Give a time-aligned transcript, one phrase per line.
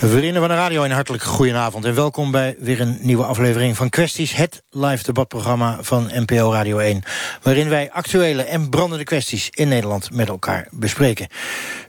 [0.00, 3.88] Vrienden van de radio, een hartelijk goedenavond en welkom bij weer een nieuwe aflevering van
[3.88, 7.02] Kwesties, het live debatprogramma van NPO Radio 1,
[7.42, 11.28] waarin wij actuele en brandende kwesties in Nederland met elkaar bespreken.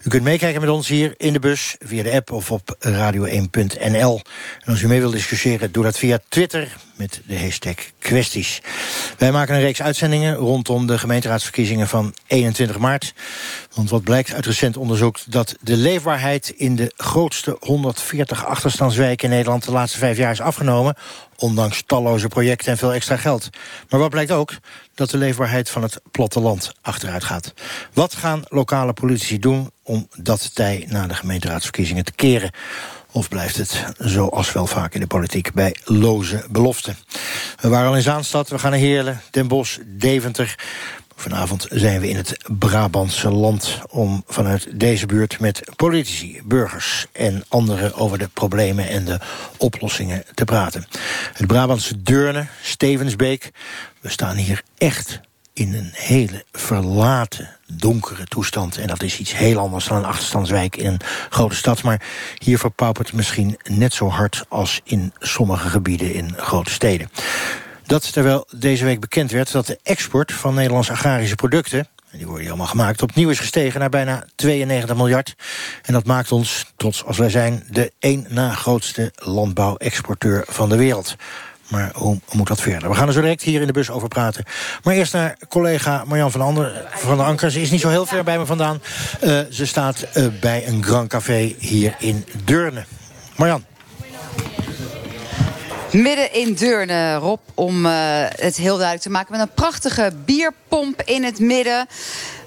[0.04, 4.22] U kunt meekijken met ons hier in de bus, via de app of op radio1.nl.
[4.60, 8.62] En als u mee wilt discussiëren, doe dat via Twitter met de hashtag kwesties.
[9.18, 13.14] Wij maken een reeks uitzendingen rondom de gemeenteraadsverkiezingen van 21 maart.
[13.74, 17.60] Want wat blijkt uit recent onderzoek dat de leefbaarheid in de grootste
[18.00, 20.96] 140 achterstandswijken in Nederland de laatste vijf jaar is afgenomen,
[21.36, 23.50] ondanks talloze projecten en veel extra geld.
[23.90, 24.54] Maar wat blijkt ook?
[24.96, 27.54] Dat de leefbaarheid van het platteland achteruit gaat.
[27.94, 32.52] Wat gaan lokale politici doen om dat tij na de gemeenteraadsverkiezingen te keren?
[33.12, 36.98] Of blijft het, zoals wel vaak in de politiek, bij loze beloften?
[37.62, 40.56] We waren al in Zaanstad, we gaan naar Heerlen, Den Bosch, Deventer.
[41.20, 47.44] Vanavond zijn we in het Brabantse land om vanuit deze buurt met politici, burgers en
[47.48, 49.20] anderen over de problemen en de
[49.58, 50.86] oplossingen te praten.
[51.34, 53.52] Het Brabantse Deurne, Stevensbeek,
[54.00, 55.22] we staan hier echt
[55.54, 58.78] in een hele verlaten, donkere toestand.
[58.78, 61.84] En dat is iets heel anders dan een achterstandswijk in een grote stad.
[61.84, 62.02] Maar
[62.38, 67.10] hier verpaupert het misschien net zo hard als in sommige gebieden in grote steden.
[67.90, 72.48] Dat terwijl deze week bekend werd dat de export van Nederlandse agrarische producten die worden
[72.48, 75.36] allemaal gemaakt, opnieuw is gestegen naar bijna 92 miljard.
[75.82, 80.76] En dat maakt ons, trots als wij zijn, de één na grootste landbouwexporteur van de
[80.76, 81.16] wereld.
[81.68, 82.90] Maar hoe moet dat verder?
[82.90, 84.46] We gaan er zo direct hier in de bus over praten.
[84.84, 87.52] Maar eerst naar collega Marjan van, Ander, van Anker.
[87.52, 88.82] Ze is niet zo heel ver bij me vandaan.
[89.24, 92.86] Uh, ze staat uh, bij een Grand Café hier in Deurne.
[93.36, 93.66] Marjan.
[95.92, 97.92] Midden in Deurne, Rob, om uh,
[98.30, 99.32] het heel duidelijk te maken...
[99.32, 101.88] met een prachtige bierpomp in het midden.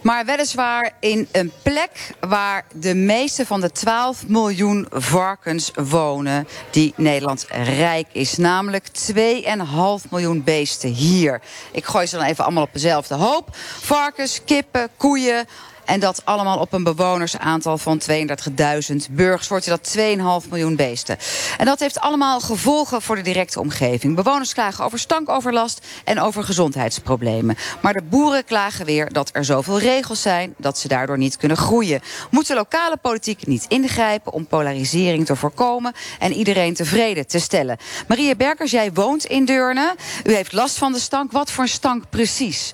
[0.02, 6.48] Maar weliswaar in een plek waar de meeste van de 12 miljoen varkens wonen...
[6.70, 8.36] die Nederland rijk is.
[8.36, 11.40] Namelijk 2,5 miljoen beesten hier.
[11.72, 13.48] Ik gooi ze dan even allemaal op dezelfde hoop.
[13.80, 15.46] Varkens, kippen, koeien,
[15.84, 19.48] en dat allemaal op een bewonersaantal van 32.000 burgers.
[19.48, 19.96] Wordt dat
[20.44, 21.16] 2,5 miljoen beesten.
[21.58, 24.14] En dat heeft allemaal gevolgen voor de directe omgeving.
[24.14, 27.56] Bewoners klagen over stankoverlast en over gezondheidsproblemen.
[27.80, 30.54] Maar de boeren klagen weer dat er zoveel regels zijn...
[30.56, 32.00] dat ze daardoor niet kunnen groeien.
[32.30, 35.92] Moet de lokale politiek niet ingrijpen om polarisering te voorkomen...
[36.18, 37.76] en iedereen tevreden te stellen?
[38.08, 39.94] Maria Berkers, jij woont in Deurne.
[40.24, 41.32] U heeft last van de stank.
[41.32, 42.72] Wat voor stank precies?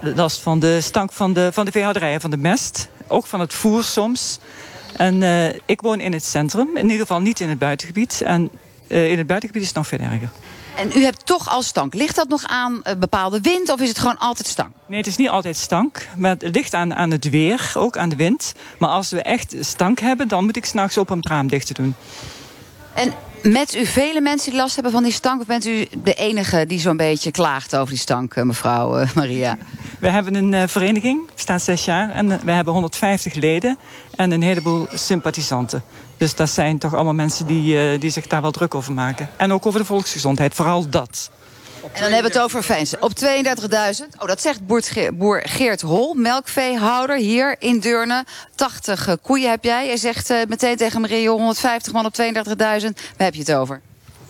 [0.00, 2.88] Last van de stank van de, van de veehouderij van de mest.
[3.06, 4.38] Ook van het voer soms.
[4.96, 6.76] En uh, ik woon in het centrum.
[6.76, 8.22] In ieder geval niet in het buitengebied.
[8.24, 8.50] En
[8.88, 10.28] uh, in het buitengebied is het nog veel erger.
[10.76, 11.94] En u hebt toch al stank.
[11.94, 14.70] Ligt dat nog aan uh, bepaalde wind of is het gewoon altijd stank?
[14.86, 16.08] Nee, het is niet altijd stank.
[16.16, 18.52] Maar het ligt aan, aan het weer, ook aan de wind.
[18.78, 21.94] Maar als we echt stank hebben, dan moet ik s'nachts op een raam dicht doen.
[22.94, 23.12] En
[23.52, 25.40] met u vele mensen die last hebben van die stank?
[25.40, 29.58] Of bent u de enige die zo'n beetje klaagt over die stank, mevrouw uh, Maria?
[29.98, 32.10] We hebben een uh, vereniging, we staan zes jaar.
[32.10, 33.78] En we hebben 150 leden
[34.14, 35.82] en een heleboel sympathisanten.
[36.16, 39.28] Dus dat zijn toch allemaal mensen die, die zich daar wel druk over maken.
[39.36, 41.30] En ook over de volksgezondheid, vooral dat.
[41.92, 42.98] En dan hebben we het over fans.
[42.98, 44.18] Op 32.000.
[44.18, 44.66] Oh, dat zegt
[45.16, 48.24] boer Geert Hol, melkveehouder hier in Deurne.
[48.54, 49.86] 80 koeien heb jij.
[49.86, 52.24] Hij zegt uh, meteen tegen Marie 150 man op 32.000.
[52.56, 53.80] Waar heb je het over?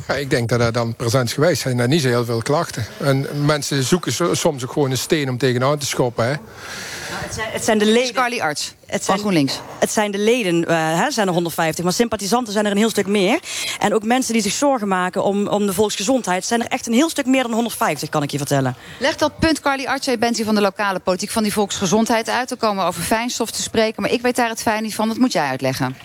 [0.08, 2.86] Ja, ik denk dat er dan present geweest zijn er niet zo heel veel klachten.
[2.98, 6.24] En mensen zoeken soms ook gewoon een steen om tegenaan te schoppen.
[6.24, 6.30] Hè.
[6.30, 8.14] Nou, het, zijn, het zijn de leden.
[8.14, 8.74] Carly Arts.
[8.86, 9.60] Het zijn, van GroenLinks.
[9.78, 11.84] Het zijn de leden, uh, hè, zijn er 150.
[11.84, 13.40] Maar sympathisanten zijn er een heel stuk meer.
[13.78, 16.44] En ook mensen die zich zorgen maken om, om de volksgezondheid...
[16.44, 18.76] zijn er echt een heel stuk meer dan 150, kan ik je vertellen.
[18.98, 19.98] Leg dat punt, Carly.
[20.00, 22.48] Je bent hier van de lokale politiek van die volksgezondheid uit.
[22.48, 24.02] Dan komen we over fijnstof te spreken.
[24.02, 25.08] Maar ik weet daar het fijn niet van.
[25.08, 25.96] Dat moet jij uitleggen.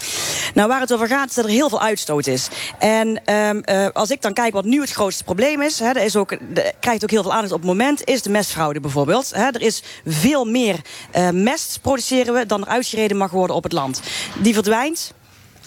[0.53, 2.47] Nou, waar het over gaat is dat er heel veel uitstoot is.
[2.79, 5.79] En um, uh, als ik dan kijk wat nu het grootste probleem is...
[5.79, 8.03] Hè, er is ook, de, krijgt ook heel veel aandacht op het moment...
[8.03, 9.31] is de mestfraude bijvoorbeeld.
[9.35, 9.45] Hè.
[9.45, 10.75] Er is veel meer
[11.15, 14.01] uh, mest produceren we dan er uitgereden mag worden op het land.
[14.41, 15.13] Die verdwijnt.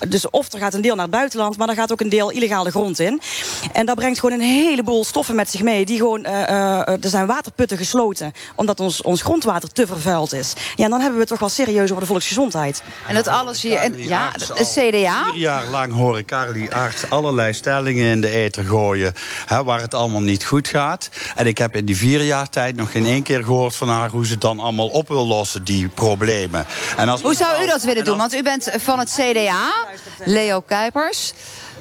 [0.08, 2.30] Dus of er gaat een deel naar het buitenland, maar er gaat ook een deel
[2.30, 3.20] illegale grond in.
[3.72, 5.84] En dat brengt gewoon een heleboel stoffen met zich mee.
[5.84, 10.52] Die gewoon, uh, uh, er zijn waterputten gesloten, omdat ons, ons grondwater te vervuild is.
[10.76, 12.82] Ja, en dan hebben we het toch wel serieus over de volksgezondheid.
[13.06, 15.24] En dat alles hier, en, ja, de CDA.
[15.24, 19.14] Vier jaar lang hoor ik Carly Arts allerlei stellingen in de ether gooien,
[19.46, 21.08] hè, waar het allemaal niet goed gaat.
[21.34, 24.10] En ik heb in die vier jaar tijd nog geen één keer gehoord van haar
[24.10, 26.66] hoe ze het dan allemaal op wil lossen, die problemen.
[26.96, 28.18] En als hoe zou u dat willen doen?
[28.18, 29.83] Want u bent van het CDA.
[30.26, 31.34] Leo Kuipers.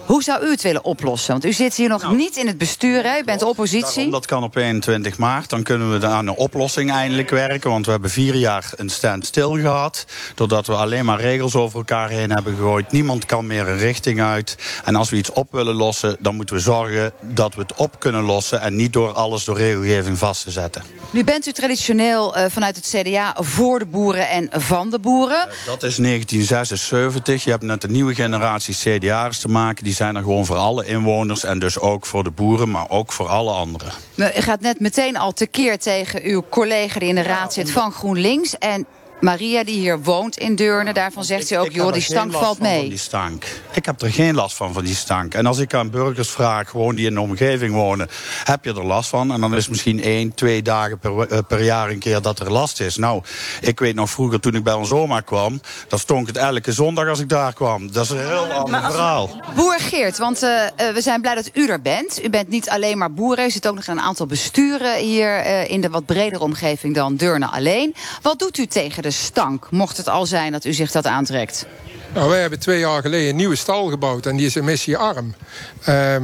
[0.06, 1.32] Hoe zou u het willen oplossen?
[1.32, 2.16] Want u zit hier nog Nou.
[2.16, 3.20] niet in het bestuur, hè?
[3.20, 3.94] u bent oppositie.
[3.96, 5.50] Daarom, dat kan op 21 maart.
[5.50, 7.70] Dan kunnen we aan een oplossing eindelijk werken.
[7.70, 10.06] Want we hebben vier jaar een standstill gehad.
[10.36, 12.92] Doordat we alleen maar regels over elkaar heen hebben gegooid.
[12.92, 14.58] Niemand kan meer een richting uit.
[14.84, 18.00] En als we iets op willen lossen, dan moeten we zorgen dat we het op
[18.00, 18.62] kunnen lossen.
[18.62, 20.84] En niet door alles door regelgeving vast te zetten.
[21.12, 25.48] Nu bent u traditioneel eh, vanuit het CDA voor de boeren en van de boeren.
[25.66, 27.44] Dat is 1976.
[27.44, 29.84] Je hebt net een nieuwe generatie CDA'ers te maken.
[29.84, 31.44] Die zijn er gewoon voor alle inwoners.
[31.44, 33.92] En dus ook voor de boeren, maar ook voor alle anderen.
[34.16, 37.92] U gaat net meteen al tekeer tegen uw collega die in de raad zit van
[37.92, 38.58] GroenLinks.
[38.58, 38.86] En
[39.24, 41.72] Maria, die hier woont in Deurne, daarvan zegt ze ook...
[41.72, 42.90] Joh, die stank valt van, van mee.
[42.90, 43.46] die stank.
[43.72, 45.34] Ik heb er geen last van, van die stank.
[45.34, 48.08] En als ik aan burgers vraag, gewoon die in de omgeving wonen...
[48.44, 49.34] heb je er last van?
[49.34, 52.52] En dan is misschien één, twee dagen per, eh, per jaar een keer dat er
[52.52, 52.96] last is.
[52.96, 53.24] Nou,
[53.62, 55.62] ik weet nog vroeger toen ik bij ons oma kwam...
[55.88, 57.92] dan stonk het elke zondag als ik daar kwam.
[57.92, 59.30] Dat is een heel ander verhaal.
[59.56, 62.24] Boer Geert, want eh, eh, we zijn blij dat u er bent.
[62.24, 64.98] U bent niet alleen maar boeren, u zit ook nog in een aantal besturen...
[64.98, 67.96] hier in de wat bredere omgeving dan Deurne alleen.
[68.22, 71.66] Wat doet u tegen de stank, mocht het al zijn dat u zich dat aantrekt?
[72.14, 75.36] Nou, wij hebben twee jaar geleden een nieuwe stal gebouwd en die is emissiearm.
[75.84, 76.24] Ehm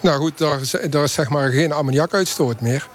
[0.00, 0.60] nou goed, daar
[0.90, 2.88] daar is zeg maar geen ammoniakuitstoot meer.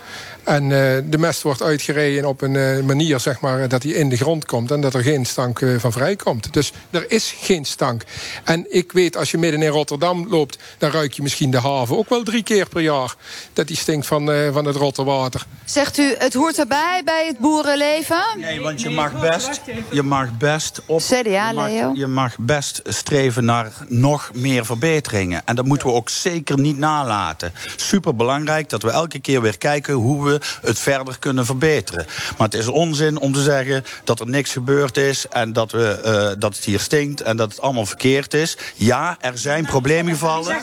[0.44, 4.10] En eh, de mest wordt uitgereden op een eh, manier zeg maar, dat die in
[4.10, 6.54] de grond komt en dat er geen stank eh, van vrijkomt.
[6.54, 8.04] Dus er is geen stank.
[8.44, 11.98] En ik weet, als je midden in Rotterdam loopt, dan ruik je misschien de haven
[11.98, 13.16] ook wel drie keer per jaar.
[13.54, 15.46] Dat die stinkt van, eh, van het Rotterwater.
[15.66, 18.24] Zegt u, het hoort erbij bij het boerenleven?
[18.38, 19.62] Nee, want je mag best,
[19.92, 21.92] je mag best op, CDA, je mag, Leo?
[21.96, 25.42] je mag best streven naar nog meer verbeteringen.
[25.46, 27.54] En dat moeten we ook zeker niet nalaten.
[27.76, 32.06] Super belangrijk dat we elke keer weer kijken hoe we het verder kunnen verbeteren.
[32.38, 36.00] Maar het is onzin om te zeggen dat er niks gebeurd is en dat, we,
[36.04, 38.58] eh, dat het hier stinkt en dat het allemaal verkeerd is.
[38.76, 40.58] Ja, er zijn probleemgevallen.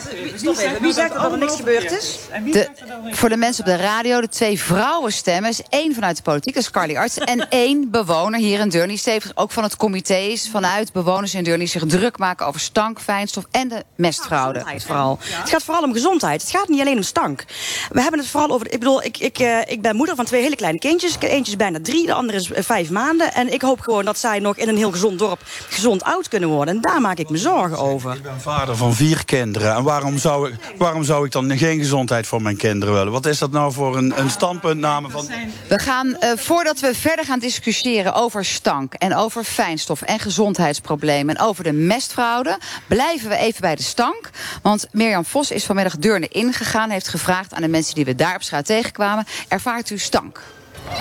[0.81, 2.17] Wie zegt dat er niks gebeurd is?
[2.51, 2.69] De,
[3.11, 5.49] voor de mensen op de radio, de twee vrouwenstemmen...
[5.49, 7.17] is één vanuit de politiek, dat is Carly Arts...
[7.17, 10.49] en één bewoner hier in Deurne, die stevig ook van het comité is...
[10.51, 13.45] vanuit bewoners in Deurne die zich druk maken over stank, fijnstof...
[13.51, 14.63] en de mestfraude.
[14.77, 15.19] Vooral.
[15.21, 16.41] Het gaat vooral om gezondheid.
[16.41, 17.45] Het gaat niet alleen om stank.
[17.89, 18.71] We hebben het vooral over.
[18.71, 21.15] Ik bedoel, ik, ik, eh, ik ben moeder van twee hele kleine kindjes.
[21.19, 23.33] Eentje is bijna drie, de andere is eh, vijf maanden.
[23.33, 26.49] En ik hoop gewoon dat zij nog in een heel gezond dorp gezond oud kunnen
[26.49, 26.75] worden.
[26.75, 28.15] En daar maak ik me zorgen over.
[28.15, 29.75] Ik ben vader van vier kinderen.
[29.75, 33.11] En waarom zou ik, waarom zou ik dan geen gezondheid voor mijn kinderen willen?
[33.11, 35.29] Wat is dat nou voor een, een standpuntname van.
[35.67, 38.93] We gaan, eh, voordat we verder gaan discussiëren over stank...
[38.93, 41.35] en over fijnstof en gezondheidsproblemen...
[41.35, 44.29] en over de mestfraude, blijven we even bij de stank.
[44.61, 46.89] Want Mirjam Vos is vanmiddag Deurne ingegaan...
[46.89, 49.25] heeft gevraagd aan de mensen die we daar op straat tegenkwamen...
[49.51, 50.41] ervaart u stank?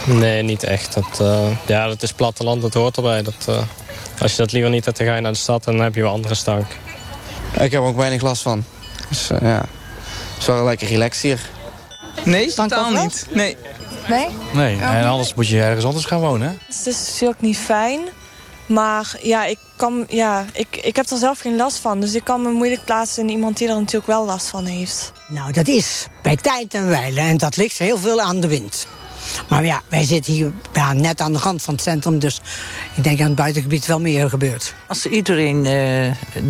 [0.06, 0.94] Nee, niet echt.
[0.94, 3.22] Dat, eh, ja, dat is platteland, dat hoort erbij.
[3.22, 3.62] Dat, eh,
[4.20, 5.94] als je dat liever niet hebt, dan ga je naar de stad en dan heb
[5.94, 6.66] je wel andere stank.
[7.52, 8.64] Ik heb er ook weinig last van.
[9.08, 11.40] Dus eh, ja, het is wel lekker relaxed hier.
[12.24, 13.26] Nee, totaal niet.
[13.30, 13.56] Nee.
[14.08, 14.28] Nee?
[14.52, 16.48] Nee, en anders moet je ergens anders gaan wonen.
[16.48, 16.54] hè?
[16.66, 18.00] Het is natuurlijk niet fijn.
[18.70, 22.00] Maar ja, ik, kan, ja ik, ik heb er zelf geen last van.
[22.00, 25.12] Dus ik kan me moeilijk plaatsen in iemand die er natuurlijk wel last van heeft.
[25.28, 27.20] Nou, dat is bij tijd en wijle.
[27.20, 28.86] En dat ligt heel veel aan de wind.
[29.48, 32.18] Maar ja, wij zitten hier ja, net aan de rand van het centrum.
[32.18, 32.40] Dus
[32.94, 34.74] ik denk aan het buitengebied wel meer gebeurt.
[34.88, 35.72] Als iedereen eh,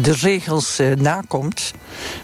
[0.03, 1.73] de regels eh, nakomt.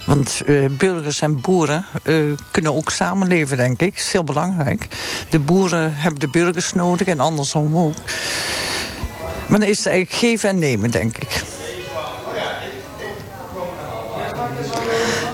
[0.06, 2.16] Want eh, burgers en boeren eh,
[2.50, 3.90] kunnen ook samenleven, denk ik.
[3.90, 4.86] Dat is heel belangrijk.
[5.30, 7.96] De boeren hebben de burgers nodig en andersom ook.
[9.48, 11.42] Maar dan is het eigenlijk geven en nemen, denk ik.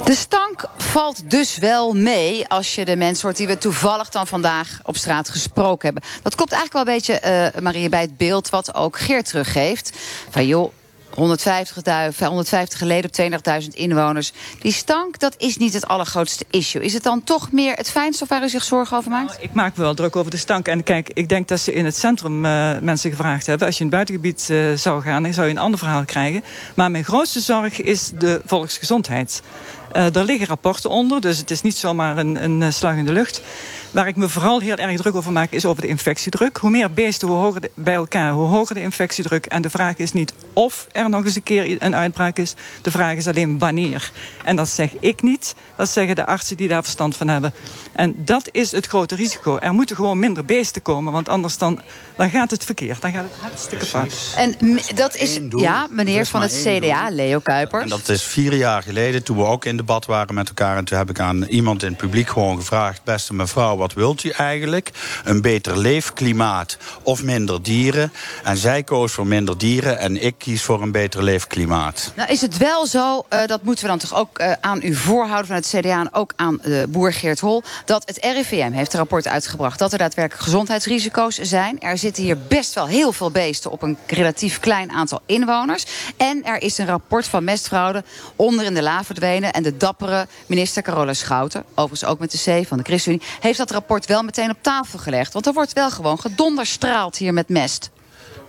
[0.05, 4.27] De stank valt dus wel mee als je de mensen hoort die we toevallig dan
[4.27, 6.11] vandaag op straat gesproken hebben.
[6.23, 9.93] Dat komt eigenlijk wel een beetje, eh Marie, bij het beeld wat ook Geert teruggeeft.
[10.31, 10.73] Van joh.
[11.15, 14.33] 150, 150 geleden op 200.000 inwoners.
[14.61, 16.83] Die stank, dat is niet het allergrootste issue.
[16.83, 19.37] Is het dan toch meer het fijnstof waar u zich zorgen over maakt?
[19.41, 20.69] Ik maak me wel druk over de stank.
[20.69, 23.67] En kijk, ik denk dat ze in het centrum eh, mensen gevraagd hebben.
[23.67, 26.45] Als je in het buitengebied eh, zou gaan, dan zou je een ander verhaal krijgen.
[26.75, 29.43] Maar mijn grootste zorg is de volksgezondheid.
[29.93, 33.05] Eh er liggen rapporten onder, dus het is niet zomaar een, een eh, slag in
[33.05, 33.43] de lucht.
[33.93, 36.57] Waar ik me vooral heel erg druk over maak, is over de infectiedruk.
[36.57, 39.47] Hoe meer beesten hoe hoger de- bij elkaar, hoe hoger de infectiedruk.
[39.47, 42.55] En de vraag is niet of er nog eens een keer een uitbraak is.
[42.83, 44.11] De vraag is alleen wanneer.
[44.45, 47.55] En dat zeg ik niet, dat zeggen de artsen die daar verstand van hebben.
[47.93, 49.59] En dat is het grote risico.
[49.59, 51.81] Er moeten gewoon minder beesten komen, want anders dan,
[52.17, 53.01] dan gaat het verkeerd.
[53.01, 54.35] Dan gaat het hartstikke fout.
[54.37, 54.55] En
[54.95, 57.83] dat is, ja, Er meneer van het CDA, Leo Kuipers.
[57.83, 60.77] En dat is vier jaar geleden, toen we ook in debat waren met elkaar.
[60.77, 63.05] En toen heb ik aan iemand in het publiek gewoon gevraagd...
[63.05, 64.91] beste mevrouw, wat wilt u eigenlijk?
[65.25, 68.13] Een beter leefklimaat of minder dieren?
[68.45, 72.13] En zij koos voor minder dieren en ik kies voor een beter leefklimaat.
[72.17, 74.95] Nou is het wel zo, uh, dat moeten we dan toch ook uh, aan u
[74.95, 78.93] voorhouden van het CDA en ook aan de boer Geert Hol, dat het RIVM heeft
[78.93, 81.81] een rapport uitgebracht dat er daadwerkelijk gezondheidsrisico's zijn.
[81.81, 85.85] Er zitten hier best wel heel veel beesten op een relatief klein aantal inwoners.
[86.17, 88.05] En er is een rapport van mestfraude
[88.37, 89.53] onder in de la verdwenen.
[89.53, 93.59] En de dappere minister Carola Schouten, overigens ook met de C van de ChristenUnie, heeft
[93.59, 95.33] dat rapport wel meteen op tafel gelegd.
[95.33, 97.91] Want er wordt wel gewoon gedonderstraald hier met mest.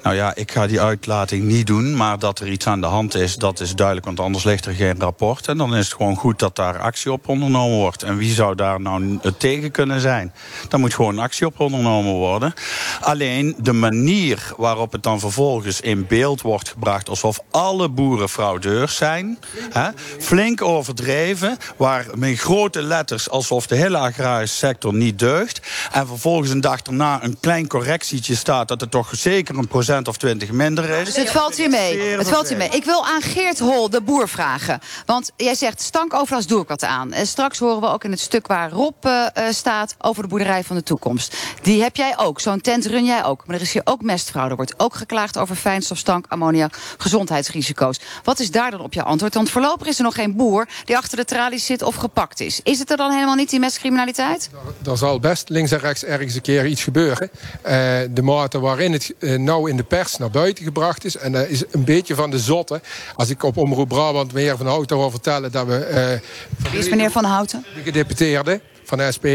[0.03, 1.95] Nou ja, ik ga die uitlating niet doen.
[1.95, 4.05] Maar dat er iets aan de hand is, dat is duidelijk.
[4.05, 5.47] Want anders ligt er geen rapport.
[5.47, 8.03] En dan is het gewoon goed dat daar actie op ondernomen wordt.
[8.03, 10.33] En wie zou daar nou tegen kunnen zijn?
[10.69, 12.53] Daar moet gewoon actie op ondernomen worden.
[13.01, 17.09] Alleen de manier waarop het dan vervolgens in beeld wordt gebracht...
[17.09, 19.37] alsof alle boeren fraudeurs zijn.
[19.71, 21.57] Hè, flink overdreven.
[21.77, 25.61] Waar met grote letters alsof de hele agrarische sector niet deugt.
[25.91, 28.67] En vervolgens een dag daarna een klein correctietje staat...
[28.67, 31.05] dat het toch zeker een procent of 20 minder is.
[31.05, 31.99] Dus het valt hier mee.
[31.99, 32.69] Het valt hier mee.
[32.69, 34.79] Ik wil aan Geert Hol, de boer, vragen.
[35.05, 37.13] Want jij zegt stank overlast doe ik wat aan.
[37.13, 40.63] En straks horen we ook in het stuk waar Rob uh, staat over de boerderij
[40.63, 41.35] van de toekomst.
[41.61, 42.39] Die heb jij ook.
[42.39, 43.43] Zo'n tent run jij ook.
[43.45, 44.49] Maar er is hier ook mestfraude.
[44.49, 47.99] Er wordt ook geklaagd over fijnstof, stank, ammoniak, gezondheidsrisico's.
[48.23, 49.33] Wat is daar dan op je antwoord?
[49.33, 52.59] Want voorlopig is er nog geen boer die achter de tralies zit of gepakt is.
[52.63, 54.49] Is het er dan helemaal niet, die mestcriminaliteit?
[54.85, 57.29] Er zal best links en rechts ergens een keer iets gebeuren.
[57.33, 57.71] Uh,
[58.09, 61.17] de mate waarin het uh, nou in de pers naar buiten gebracht is.
[61.17, 62.81] En dat is een beetje van de zotte.
[63.15, 66.19] Als ik op Omroep Brabant meneer Van Houten wil vertellen dat we...
[66.61, 67.65] Uh, Wie is meneer Van Houten?
[67.75, 69.27] De gedeputeerde van de SP.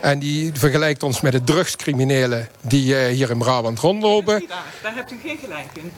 [0.00, 4.44] En die vergelijkt ons met de drugscriminelen die uh, hier in Brabant rondlopen.
[4.82, 5.92] Daar hebt u geen gelijk in.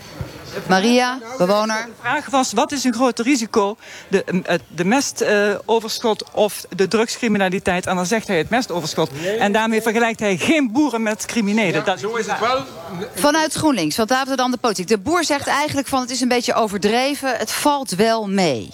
[0.68, 1.84] Maria, bewoner.
[1.86, 3.76] De vraag was, wat is een groter risico?
[4.08, 4.24] De,
[4.68, 7.86] de mestoverschot uh, of de drugscriminaliteit?
[7.86, 9.10] En dan zegt hij het mestoverschot.
[9.38, 11.74] En daarmee vergelijkt hij geen boeren met criminelen.
[11.74, 12.62] Ja, dat zo is het wel.
[13.14, 14.88] Vanuit GroenLinks, want daar dan de politiek.
[14.88, 17.36] De boer zegt eigenlijk van het is een beetje overdreven.
[17.36, 18.70] Het valt wel mee.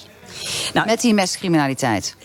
[0.75, 2.17] Nou, met die mestcriminaliteit?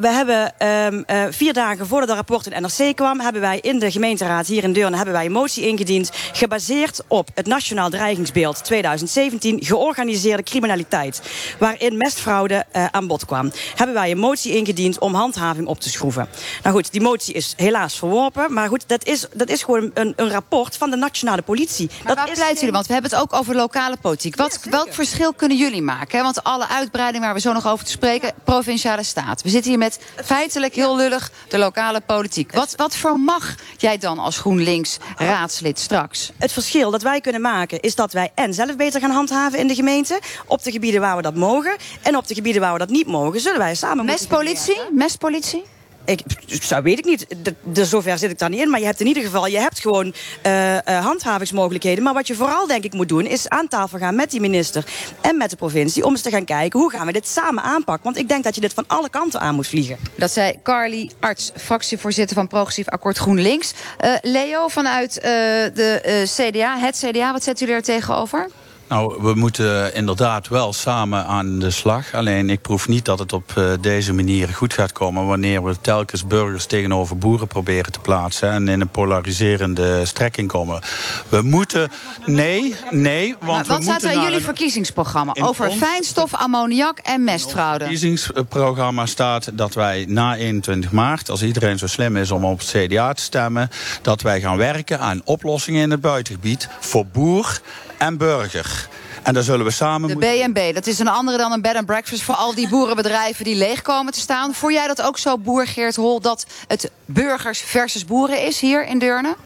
[0.00, 3.20] We hebben um, uh, vier dagen voordat het rapport in NRC kwam...
[3.20, 6.10] hebben wij in de gemeenteraad hier in Deurne hebben wij een motie ingediend...
[6.32, 9.64] gebaseerd op het Nationaal Dreigingsbeeld 2017...
[9.64, 11.22] georganiseerde criminaliteit,
[11.58, 13.52] waarin mestfraude uh, aan bod kwam.
[13.74, 16.28] Hebben wij een motie ingediend om handhaving op te schroeven.
[16.62, 18.52] Nou goed, die motie is helaas verworpen.
[18.52, 21.90] Maar goed, dat is, dat is gewoon een, een rapport van de nationale politie.
[22.04, 22.72] Maar dat waar pleiten jullie?
[22.72, 24.36] Want we hebben het ook over lokale politiek.
[24.36, 26.22] Wat, ja, welk verschil kunnen jullie maken?
[26.22, 28.32] Want alle uitbreiding waar we zo nog over te spreken...
[28.44, 29.42] provinciale staat.
[29.42, 32.52] We zitten hier met feitelijk heel lullig de lokale politiek.
[32.52, 36.32] Wat, wat vermag jij dan als GroenLinks raadslid straks?
[36.38, 39.66] Het verschil dat wij kunnen maken is dat wij en zelf beter gaan handhaven in
[39.66, 40.20] de gemeente...
[40.46, 43.06] op de gebieden waar we dat mogen en op de gebieden waar we dat niet
[43.06, 43.40] mogen...
[43.40, 44.04] zullen wij samen...
[44.04, 44.80] Mestpolitie?
[44.90, 45.75] Mestpolitie?
[46.06, 47.26] Ik, zou weet ik niet.
[47.72, 48.70] Zover zit ik daar niet in.
[48.70, 50.14] Maar je hebt in ieder geval je hebt gewoon
[50.46, 52.04] uh, uh, handhavingsmogelijkheden.
[52.04, 53.26] Maar wat je vooral denk ik moet doen...
[53.26, 54.84] is aan tafel gaan met die minister
[55.20, 56.04] en met de provincie...
[56.04, 58.04] om eens te gaan kijken hoe gaan we dit samen aanpakken.
[58.04, 59.96] Want ik denk dat je dit van alle kanten aan moet vliegen.
[60.14, 63.74] Dat zei Carly Arts, fractievoorzitter van Progressief Akkoord GroenLinks.
[64.04, 68.48] Uh, Leo vanuit de CDA, het CDA, wat zet u er tegenover?
[68.88, 72.14] Nou, we moeten inderdaad wel samen aan de slag.
[72.14, 75.26] Alleen ik proef niet dat het op uh, deze manier goed gaat komen...
[75.26, 78.50] wanneer we telkens burgers tegenover boeren proberen te plaatsen...
[78.50, 80.80] en in een polariserende strekking komen.
[81.28, 81.90] We moeten...
[82.26, 85.34] Nee, nee, want maar wat we staat er in jullie verkiezingsprogramma?
[85.40, 87.84] Over fijnstof, ammoniak en mestfraude.
[87.84, 91.30] In het verkiezingsprogramma staat dat wij na 21 maart...
[91.30, 93.68] als iedereen zo slim is om op het CDA te stemmen...
[94.02, 96.68] dat wij gaan werken aan oplossingen in het buitengebied...
[96.80, 97.60] voor boer
[97.98, 98.88] en burger.
[99.22, 100.18] En daar zullen we samen...
[100.18, 102.22] De B&B, dat is een andere dan een bed and breakfast...
[102.22, 104.54] voor al die boerenbedrijven die leeg komen te staan.
[104.54, 106.20] Voel jij dat ook zo, boer Geert Hol...
[106.20, 109.36] dat het burgers versus boeren is hier in Deurne?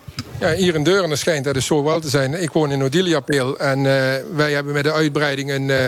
[0.41, 2.43] Ja, hier in Deurne schijnt dat dus zo wel te zijn.
[2.43, 3.85] Ik woon in Odiliapeel en uh,
[4.35, 5.85] wij hebben met de uitbreiding een, uh,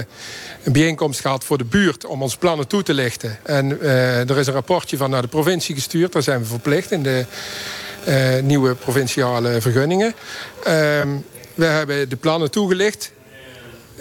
[0.63, 3.39] een bijeenkomst gehad voor de buurt om ons plannen toe te lichten.
[3.43, 6.13] En uh, er is een rapportje van naar de provincie gestuurd.
[6.13, 7.25] Daar zijn we verplicht in de
[8.43, 10.15] nieuwe provinciale vergunningen.
[10.65, 11.09] Ehm,
[11.55, 13.13] we hebben de plannen toegelicht.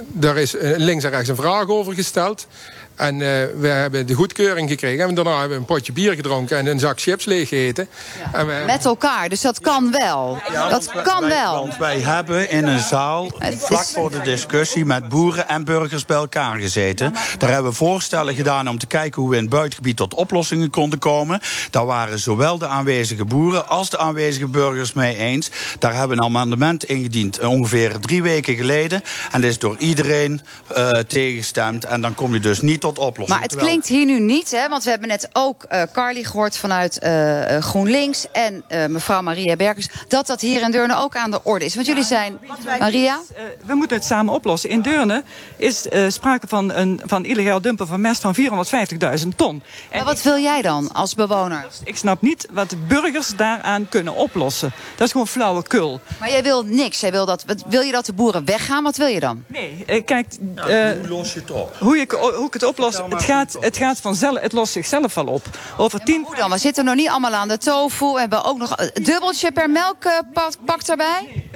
[0.08, 2.48] Daar is links en rechts een vraag over gesteld.
[2.95, 5.07] En uh, we hebben de goedkeuring gekregen.
[5.07, 7.88] En daarna hebben we een potje bier gedronken en een zak chips leeg gegeten.
[8.19, 8.39] Ja.
[8.39, 8.63] En we...
[8.65, 10.39] Met elkaar, dus dat kan wel.
[10.51, 11.53] Ja, dat kan wij, wel.
[11.53, 14.86] Want wij hebben in een zaal, vlak voor de discussie...
[14.86, 17.13] met boeren en burgers bij elkaar gezeten.
[17.38, 19.21] Daar hebben we voorstellen gedaan om te kijken...
[19.21, 21.39] hoe we in het buitengebied tot oplossingen konden komen.
[21.69, 25.51] Daar waren zowel de aanwezige boeren als de aanwezige burgers mee eens.
[25.79, 29.03] Daar hebben we een amendement ingediend ongeveer drie weken geleden.
[29.31, 30.41] En dat is door iedereen
[30.77, 31.86] uh, tegengestemd.
[31.86, 33.27] En dan kom je dus niet tot oplossing.
[33.29, 34.69] Maar het Terwijl- klinkt hier nu niet, hè?
[34.69, 39.21] want we hebben net ook eh, Carly gehoord vanuit eh, eh, GroenLinks en eh, mevrouw
[39.21, 41.75] Maria Berkers, dat dat hier in Deurne ook aan de orde is.
[41.75, 42.39] Want jullie zijn,
[42.79, 43.19] Maria?
[43.35, 44.69] Eh, we moeten het samen oplossen.
[44.69, 45.23] In Deurne
[45.57, 49.63] is eh, sprake van een van illegaal dumpen van mest van 450.000 ton.
[49.93, 51.65] Maar wat wil jij dan als bewoner?
[51.83, 54.71] Ik snap niet wat de burgers daaraan kunnen oplossen.
[54.95, 56.00] Dat is gewoon flauwekul.
[56.19, 57.00] Maar jij wil niks.
[57.00, 58.83] Jij wil, dat, wat- wil je dat de boeren weggaan?
[58.83, 59.43] Wat wil je dan?
[59.47, 61.75] Nee, eh, kijk, Nou, eh, hoe los je het op?
[61.79, 62.63] hoe, ik, hoe ik het
[63.09, 65.45] het gaat, het gaat vanzelf, het lost zichzelf wel op.
[65.77, 66.23] Over tien...
[66.25, 66.49] Hoe dan?
[66.49, 68.05] We zitten nog niet allemaal aan de tofu.
[68.13, 71.49] We hebben ook nog een dubbeltje per melkpak erbij.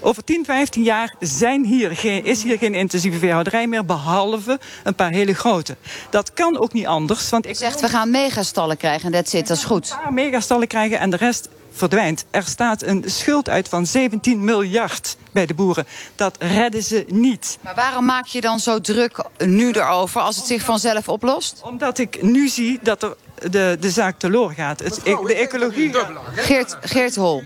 [0.00, 4.94] Over 10, 15 jaar zijn hier geen, is hier geen intensieve veehouderij meer, behalve een
[4.94, 5.76] paar hele grote.
[6.10, 9.48] Dat kan ook niet anders, want ik Zegt, we gaan megastallen krijgen en dat zit,
[9.48, 9.96] dat is goed.
[10.02, 11.48] paar megastallen krijgen en de rest
[11.78, 12.24] verdwijnt.
[12.30, 15.86] Er staat een schuld uit van 17 miljard bij de boeren.
[16.14, 17.58] Dat redden ze niet.
[17.60, 21.60] Maar waarom maak je dan zo druk nu erover als het zich vanzelf oplost?
[21.62, 23.16] Omdat ik nu zie dat er
[23.50, 24.78] de, de zaak teloor gaat.
[24.80, 25.94] Het, de ecologie...
[26.36, 27.42] Geert, Geert Hol.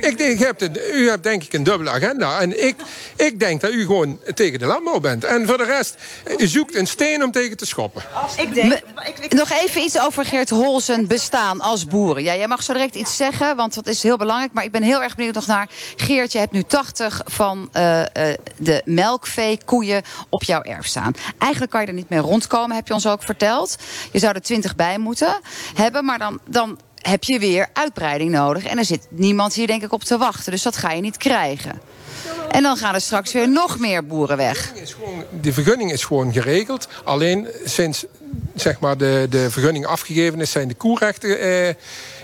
[0.00, 2.40] Ik je hebt een- u hebt denk ik een dubbele agenda.
[2.40, 2.76] En ik,
[3.16, 5.24] ik denk dat u gewoon tegen de landbouw bent.
[5.24, 5.96] En voor de rest,
[6.38, 8.02] u zoekt een steen om tegen te schoppen.
[8.36, 8.80] Ik denk,
[9.28, 12.22] nog even iets over Geert Hol zijn bestaan als boeren.
[12.22, 14.52] Ja, jij mag zo direct iets zeggen, want dat is heel belangrijk.
[14.52, 15.68] Maar ik ben heel erg benieuwd nog naar...
[15.96, 21.12] Geert, je hebt nu 80 van eh, eh, de melkveekoeien op jouw erf staan.
[21.38, 23.76] Eigenlijk kan je er niet mee rondkomen, heb je ons ook verteld.
[24.12, 25.33] Je zou er 20 bij moeten
[25.74, 26.40] hebben, maar dan...
[26.46, 28.64] dan heb je weer uitbreiding nodig.
[28.64, 30.52] En er zit niemand hier denk ik op te wachten.
[30.52, 31.80] Dus dat ga je niet krijgen.
[32.50, 34.72] En dan gaan er straks weer nog meer boeren weg.
[35.40, 36.88] De vergunning is gewoon geregeld.
[37.04, 38.04] Alleen sinds
[38.54, 41.68] zeg maar, de, de vergunning afgegeven is, zijn de koerechten eh,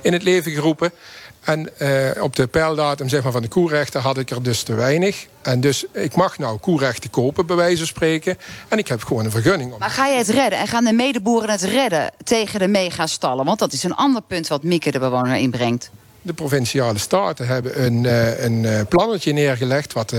[0.02, 0.92] in het leven geroepen.
[1.40, 4.74] En eh, op de peildatum zeg maar, van de koerechten had ik er dus te
[4.74, 5.26] weinig.
[5.42, 8.38] En dus ik mag nou koerechten kopen, bij wijze van spreken.
[8.68, 9.72] En ik heb gewoon een vergunning.
[9.72, 9.78] Om.
[9.78, 10.58] Maar ga je het redden?
[10.58, 13.44] En gaan de medeboeren het redden tegen de megastallen?
[13.44, 15.90] Want dat is een ander punt wat Mieke de bewoner inbrengt.
[16.22, 19.92] De provinciale staten hebben een, eh, een eh, plannetje neergelegd...
[19.92, 20.14] wat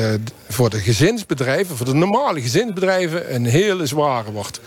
[0.47, 3.35] voor de gezinsbedrijven, voor de normale gezinsbedrijven...
[3.35, 4.59] een hele zware wordt.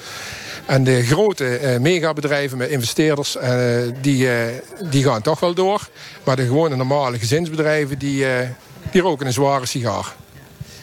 [0.66, 5.88] En de grote eh, megabedrijven met investeerders, eh, die, eh, die gaan toch wel door.
[6.24, 8.26] Maar de gewone normale gezinsbedrijven, die,
[8.90, 10.14] die roken een zware sigaar.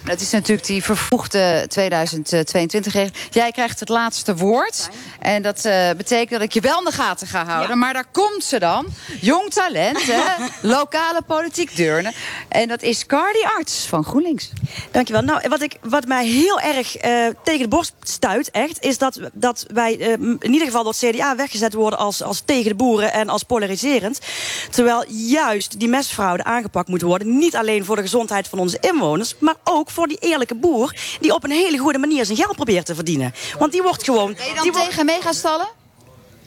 [0.03, 3.13] Dat is natuurlijk die vervroegde 2022-regeling.
[3.29, 4.89] Jij krijgt het laatste woord.
[5.19, 7.77] En dat eh, betekent dat ik je wel in de gaten ga houden.
[7.77, 8.85] Maar daar komt ze dan.
[9.19, 10.21] Jong talent, hè?
[10.77, 12.13] lokale politiek Deurne.
[12.47, 14.49] En dat is Cardi Arts van GroenLinks.
[14.91, 15.21] Dankjewel.
[15.21, 19.19] Nou, wat, ik, wat mij heel erg eh, tegen de borst stuit, echt, is dat,
[19.33, 22.75] dat wij eh, in ieder geval door het CDA weggezet worden als, als tegen de
[22.75, 24.19] boeren en als polariserend.
[24.69, 27.37] Terwijl juist die mestfraude aangepakt moet worden.
[27.37, 31.33] Niet alleen voor de gezondheid van onze inwoners, maar ook voor die eerlijke boer die
[31.33, 33.33] op een hele goede manier zijn geld probeert te verdienen.
[33.59, 34.33] Want die wordt gewoon.
[34.33, 35.67] Ben je dan die wordt- tegen megastallen?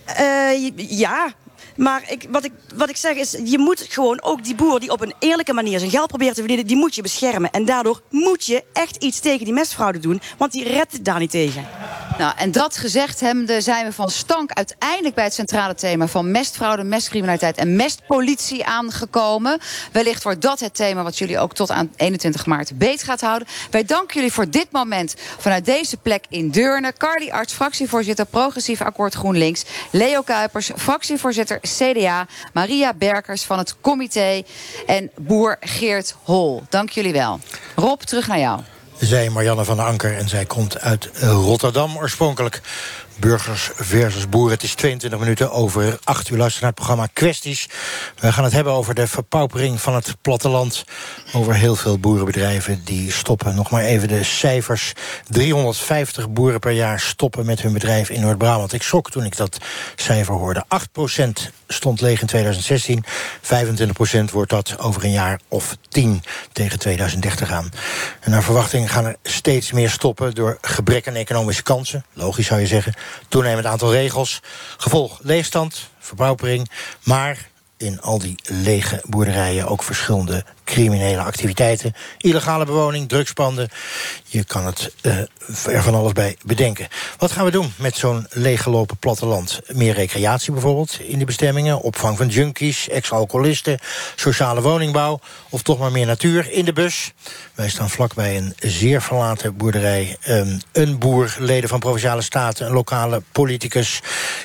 [0.05, 1.33] Eh, ja.
[1.77, 4.91] Maar ik, wat, ik, wat ik zeg is, je moet gewoon ook die boer die
[4.91, 7.51] op een eerlijke manier zijn geld probeert te verdienen, die moet je beschermen.
[7.51, 11.19] En daardoor moet je echt iets tegen die mestfraude doen, want die redt het daar
[11.19, 11.67] niet tegen.
[12.19, 16.31] Nou, en dat gezegd hebbende zijn we van stank uiteindelijk bij het centrale thema van
[16.31, 19.59] mestfraude, mestcriminaliteit en mestpolitie aangekomen.
[19.93, 23.49] Wellicht wordt dat het thema wat jullie ook tot aan 21 maart beet gaat houden.
[23.71, 26.93] Wij danken jullie voor dit moment vanuit deze plek in Deurne.
[26.99, 29.65] Carly Arts, fractievoorzitter Progressief Akkoord GroenLinks.
[29.91, 32.27] Leo Kuipers, fractievoorzitter CDA.
[32.53, 34.43] Maria Berkers van het comité.
[34.87, 36.63] En boer Geert Hol.
[36.69, 37.41] Dank jullie wel.
[37.77, 38.61] Rob, terug naar jou.
[38.99, 42.61] Zij Marianne van Anker en zij komt uit Rotterdam oorspronkelijk.
[43.17, 44.53] Burgers versus boeren.
[44.53, 46.39] Het is 22 minuten over 8 uur.
[46.39, 47.69] Luister naar het programma Kwesties.
[48.19, 50.85] We gaan het hebben over de verpaupering van het platteland.
[51.33, 53.55] Over heel veel boerenbedrijven die stoppen.
[53.55, 54.93] Nog maar even de cijfers.
[55.29, 58.73] 350 boeren per jaar stoppen met hun bedrijf in Noord-Brabant.
[58.73, 59.59] Ik schrok toen ik dat
[59.97, 60.65] cijfer hoorde.
[60.69, 63.05] 8% stond leeg in 2016.
[63.43, 66.23] 25% wordt dat over een jaar of 10
[66.53, 67.71] tegen 2030 aan.
[68.21, 72.05] En naar verwachting gaan er steeds meer stoppen door gebrek aan economische kansen.
[72.13, 72.95] Logisch zou je zeggen.
[73.29, 74.41] Toenemend aantal regels.
[74.77, 76.71] Gevolg leegstand, verpaupering.
[77.03, 81.95] Maar in al die lege boerderijen ook verschillende criminele activiteiten.
[82.19, 83.69] Illegale bewoning, drugspanden.
[84.27, 85.19] Je kan het eh,
[85.67, 86.89] er van alles bij bedenken.
[87.19, 89.61] Wat gaan we doen met zo'n leeggelopen platteland?
[89.67, 91.81] Meer recreatie bijvoorbeeld in de bestemmingen.
[91.81, 93.79] Opvang van junkies, ex-alcoholisten.
[94.15, 95.21] Sociale woningbouw.
[95.49, 97.13] Of toch maar meer natuur in de bus.
[97.55, 100.17] Wij staan vlakbij een zeer verlaten boerderij.
[100.21, 104.01] Ehm, een boer, leden van Provinciale Staten, een lokale politicus.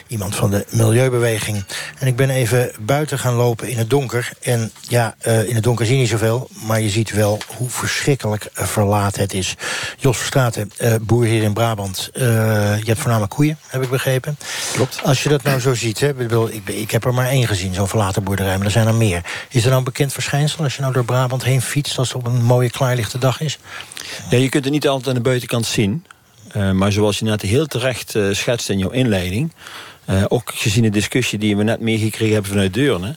[0.07, 1.65] Iemand van de Milieubeweging.
[1.99, 4.31] En ik ben even buiten gaan lopen in het donker.
[4.41, 8.49] En ja, eh, in het donker zien niet zoveel, maar je ziet wel hoe verschrikkelijk
[8.53, 9.55] eh, verlaten het is.
[9.97, 12.09] Jos Verstraten, uh, boer hier in Brabant.
[12.13, 12.23] Uh,
[12.77, 14.37] je hebt voornamelijk koeien, heb ik begrepen.
[14.73, 15.01] Klopt.
[15.03, 16.09] Als je dat nou zo ziet, hè,
[16.51, 19.21] ik, ik heb er maar één gezien, zo'n verlaten boerderij, maar er zijn er meer.
[19.49, 21.97] Is er nou een bekend verschijnsel als je nou door Brabant heen fietst...
[21.97, 23.57] als het op een mooie klaarlichte dag is?
[24.29, 26.05] Ja, je kunt het niet altijd aan de buitenkant zien.
[26.55, 29.53] Uh, maar zoals je net heel terecht schetst in jouw inleiding...
[30.09, 33.15] Uh, ook gezien de discussie die we net meegekregen hebben vanuit Deurne...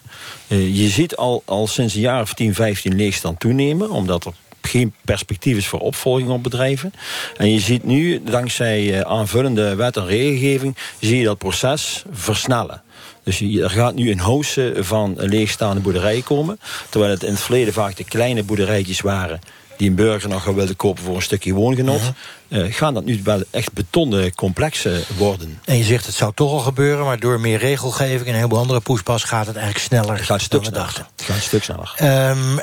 [0.48, 3.90] je ziet al, al sinds een jaar of 10, 15 leegstand toenemen...
[3.90, 6.92] omdat er geen perspectief is voor opvolging op bedrijven.
[7.36, 10.76] En je ziet nu, dankzij aanvullende wet en regelgeving...
[11.00, 12.82] zie je dat proces versnellen.
[13.24, 16.60] Dus er gaat nu een hoose van leegstaande boerderijen komen.
[16.88, 19.40] Terwijl het in het verleden vaak de kleine boerderijtjes waren
[19.76, 22.00] die een burger nog wilde kopen voor een stukje woongenot...
[22.48, 25.60] Uh, gaan dat nu wel echt betonnen complexen worden.
[25.64, 27.04] En je zegt het zou toch al gebeuren...
[27.04, 29.24] maar door meer regelgeving en een heleboel andere poespas...
[29.24, 31.06] gaat het eigenlijk sneller het gaat een stuk sneller.
[31.16, 31.94] Het gaat een stuk sneller.
[32.30, 32.60] Um,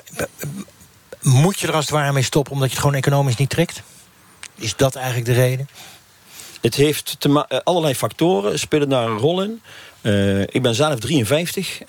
[1.21, 2.53] moet je er als het ware mee stoppen...
[2.53, 3.81] omdat je het gewoon economisch niet trekt?
[4.55, 5.69] Is dat eigenlijk de reden?
[6.61, 9.61] Het heeft te uh, allerlei factoren spelen daar een rol in.
[10.01, 11.81] Uh, ik ben zelf 53.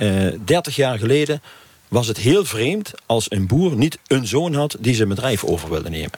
[0.45, 1.43] 30 jaar geleden
[1.91, 4.77] was het heel vreemd als een boer niet een zoon had...
[4.79, 6.11] die zijn bedrijf over wilde nemen.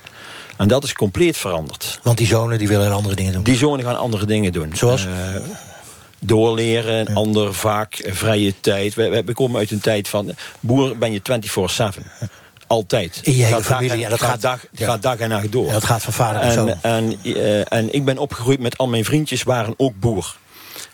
[0.57, 2.01] En dat is compleet veranderd.
[2.03, 3.43] Want die zonen die willen andere dingen doen?
[3.43, 4.71] Die zonen gaan andere dingen doen.
[4.77, 5.05] Zoals?
[5.05, 5.13] Uh,
[6.19, 7.15] doorleren, ja.
[7.15, 8.95] ander vaak vrije tijd.
[8.95, 10.35] We, we komen uit een tijd van...
[10.61, 11.21] boer ben je
[11.99, 12.03] 24-7.
[12.67, 13.21] Altijd.
[13.23, 14.09] In je hele familie.
[14.09, 14.87] dat gaat, dag, ja.
[14.87, 15.73] gaat dag en nacht door.
[15.73, 16.75] Dat gaat van vader en, en zoon.
[16.83, 20.37] En, uh, en ik ben opgegroeid met al mijn vriendjes waren ook boer.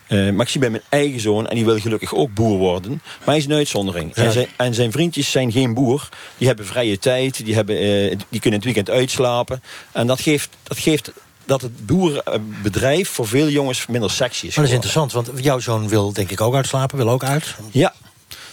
[0.08, 2.90] Uh, maar ik zie bij mijn eigen zoon, en die wil gelukkig ook boer worden.
[3.18, 4.12] Maar hij is een uitzondering.
[4.14, 4.22] Ja.
[4.22, 6.08] En, zijn, en, zijn, vriendjes zijn geen boer.
[6.38, 9.62] Die hebben vrije tijd, die, hebben, uh, die kunnen het weekend uitslapen.
[9.92, 11.12] En dat geeft, dat geeft
[11.44, 14.54] dat het boerenbedrijf voor veel jongens minder sexy is.
[14.54, 17.54] Maar dat is interessant, want jouw zoon wil denk ik ook uitslapen, wil ook uit.
[17.70, 17.94] Ja,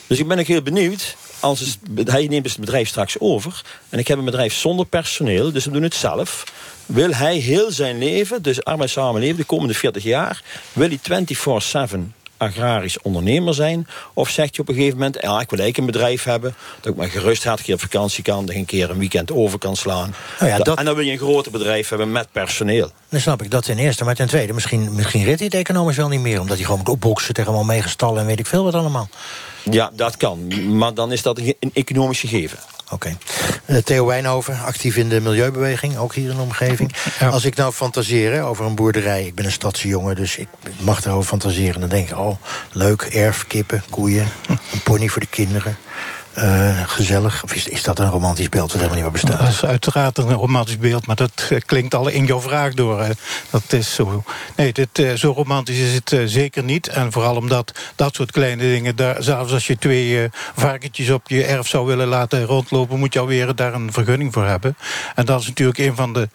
[0.07, 1.15] dus ik ben ook heel benieuwd.
[1.45, 3.61] Als hij neemt het bedrijf straks over.
[3.89, 6.43] En ik heb een bedrijf zonder personeel, dus we doen het zelf
[6.85, 11.25] wil hij heel zijn leven, dus arbeidssamenleving, de komende 40 jaar, wil hij
[11.95, 11.99] 24-7
[12.37, 13.87] agrarisch ondernemer zijn?
[14.13, 16.55] Of zegt je op een gegeven moment, ja, ik wil eigenlijk een bedrijf hebben...
[16.81, 18.45] dat ik maar gerust had, een keer op vakantie kan...
[18.45, 20.15] dat ik een keer een weekend over kan slaan.
[20.39, 20.77] Nou ja, dat...
[20.77, 22.91] En dan wil je een groter bedrijf hebben met personeel.
[23.09, 24.03] Dan snap ik dat ten eerste.
[24.03, 26.39] Maar ten tweede, misschien, misschien redt hij het economisch wel niet meer...
[26.39, 28.21] omdat hij gewoon moet opboksen tegen allemaal meegestallen...
[28.21, 29.09] en weet ik veel wat allemaal.
[29.71, 30.47] Ja, dat kan.
[30.77, 32.57] Maar dan is dat een economisch gegeven.
[32.91, 32.93] Oké.
[32.93, 33.17] Okay.
[33.65, 36.95] Uh, Theo Wijnhoven, actief in de milieubeweging, ook hier in de omgeving.
[37.19, 37.27] Ja.
[37.29, 39.25] Als ik nou fantaseer over een boerderij...
[39.25, 40.47] ik ben een stadse jongen, dus ik
[40.79, 41.79] mag erover fantaseren...
[41.79, 42.37] dan denk ik, oh,
[42.71, 45.77] leuk, erf, kippen, koeien, een pony voor de kinderen...
[46.37, 47.43] Uh, gezellig?
[47.43, 49.39] Of is, is, dat een romantisch beeld wat helemaal niet meer bestaat?
[49.39, 53.05] Dat is uiteraard een romantisch beeld, maar dat klinkt al in jouw vraag door.
[53.49, 54.23] Dat is zo.
[54.55, 56.87] Nee, dit, uh, zo romantisch is het zeker niet.
[56.87, 58.95] En vooral omdat dat soort kleine dingen...
[58.95, 62.99] Daar, zelfs als je twee varkentjes op je erf zou willen laten rondlopen...
[62.99, 64.77] moet je alweer daar een vergunning voor hebben.
[65.15, 66.29] En dat is natuurlijk een van de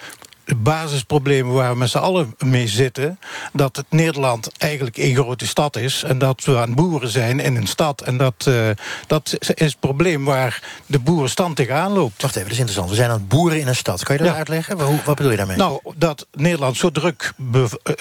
[0.57, 3.19] basisproblemen waar we met z'n allen mee zitten...
[3.53, 6.03] dat het Nederland eigenlijk een grote stad is...
[6.03, 8.01] en dat we aan boeren zijn in een stad.
[8.01, 8.69] En dat, uh,
[9.07, 12.23] dat is het probleem waar de boerenstand tegenaan loopt.
[12.23, 12.91] Wacht even, dat is interessant.
[12.91, 14.03] We zijn aan het boeren in een stad.
[14.03, 14.39] Kan je dat ja.
[14.39, 14.81] uitleggen?
[14.81, 15.57] Hoe, wat bedoel je daarmee?
[15.57, 17.33] Nou, dat Nederland zo druk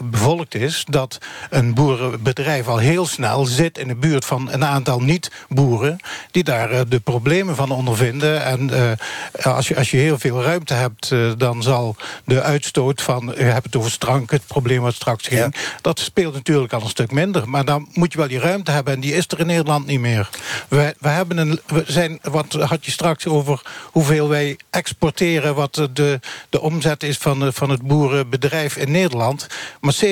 [0.03, 0.85] bevolkt is...
[0.89, 1.17] dat
[1.49, 5.99] een boerenbedrijf al heel snel zit in de buurt van een aantal niet-boeren...
[6.31, 8.43] die daar uh, de problemen van ondervinden.
[8.43, 13.34] En uh, als, je, als je heel veel ruimte hebt, dan zal de uitstoot van,
[13.38, 15.62] u hebt het over strank, het probleem wat straks ging, ja.
[15.82, 17.49] dat speelt natuurlijk al een stuk minder.
[17.49, 19.99] Maar dan moet je wel die ruimte hebben en die is er in Nederland niet
[19.99, 20.30] meer.
[20.67, 25.89] We, we hebben een, we zijn, wat had je straks over hoeveel wij exporteren, wat
[25.93, 29.47] de, de omzet is van, van het boerenbedrijf in Nederland.
[29.80, 30.08] Maar 70%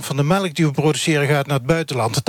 [0.00, 2.20] van de melk die we produceren gaat naar het buitenland.
[2.20, 2.22] 80%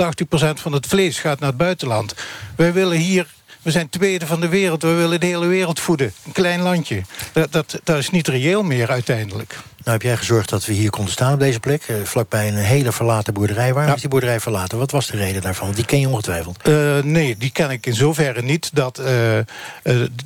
[0.54, 2.14] van het vlees gaat naar het buitenland.
[2.56, 3.26] Wij willen hier
[3.62, 4.82] we zijn tweede van de wereld.
[4.82, 6.12] We willen de hele wereld voeden.
[6.24, 7.02] Een klein landje.
[7.32, 9.56] Dat, dat, dat is niet reëel meer uiteindelijk.
[9.84, 11.88] Nou heb jij gezorgd dat we hier konden staan op deze plek.
[11.88, 13.72] Uh, vlakbij een hele verlaten boerderij.
[13.72, 13.94] Waarom ja.
[13.94, 14.78] is die boerderij verlaten?
[14.78, 15.64] Wat was de reden daarvan?
[15.64, 16.68] Want die ken je ongetwijfeld.
[16.68, 18.70] Uh, nee, die ken ik in zoverre niet.
[18.74, 19.06] Dat uh,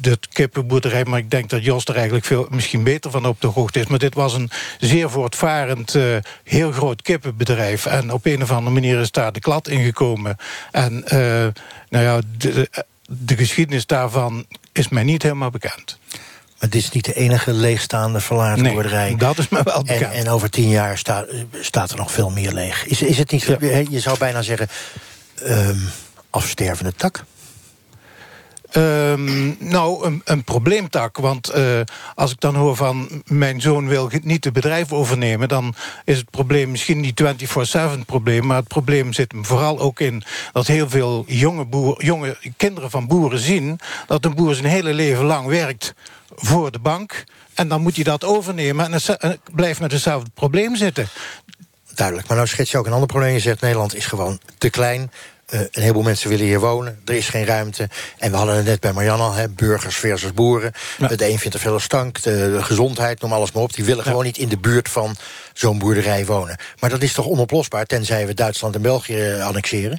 [0.00, 3.46] de kippenboerderij, maar ik denk dat Jos er eigenlijk veel, misschien beter van op de
[3.46, 3.86] hoogte is.
[3.86, 5.96] Maar dit was een zeer voortvarend,
[6.44, 7.86] heel groot kippenbedrijf.
[7.86, 10.36] En op een of andere manier is daar de klad ingekomen.
[10.70, 11.04] En
[11.88, 12.68] nou ja, de,
[13.08, 15.98] de geschiedenis daarvan is mij niet helemaal bekend.
[16.58, 19.14] Maar dit is niet de enige leegstaande verlaten nee, boerderij.
[19.16, 20.12] dat is me wel bekend.
[20.12, 21.24] En, en over tien jaar sta,
[21.60, 22.86] staat er nog veel meer leeg.
[22.86, 23.56] Is, is het niet, ja.
[23.90, 24.68] je zou bijna zeggen,
[25.42, 25.88] um,
[26.30, 27.24] afstervende tak?
[28.70, 31.16] Ehm, nou, een, een probleemtak.
[31.18, 31.80] Want uh,
[32.14, 35.48] als ik dan hoor van mijn zoon wil niet het bedrijf overnemen...
[35.48, 35.74] dan
[36.04, 37.22] is het probleem misschien niet
[37.76, 38.46] 24-7 probleem...
[38.46, 43.06] maar het probleem zit hem vooral ook in dat heel veel jonge, jonge kinderen van
[43.06, 43.80] boeren zien...
[44.06, 45.94] dat een boer zijn hele leven lang werkt
[46.34, 47.24] voor de bank...
[47.54, 51.08] en dan moet hij dat overnemen en blijft met hetzelfde probleem zitten.
[51.94, 53.32] Duidelijk, maar nou schets je ook een ander probleem.
[53.32, 55.10] Je zegt Nederland is gewoon te klein
[55.54, 57.00] uh, een heleboel mensen willen hier wonen.
[57.04, 57.88] Er is geen ruimte.
[58.18, 60.72] En we hadden het net bij Marianne al, hè, burgers versus boeren.
[60.98, 61.08] Ja.
[61.08, 63.74] De een vindt er veel stank, de, de, gezondheid, noem alles maar op.
[63.74, 64.10] Die willen ja.
[64.10, 65.16] gewoon niet in de buurt van
[65.52, 66.56] zo'n boerderij wonen.
[66.80, 69.98] Maar dat is toch onoplosbaar, tenzij we Duitsland en België eh, annexeren?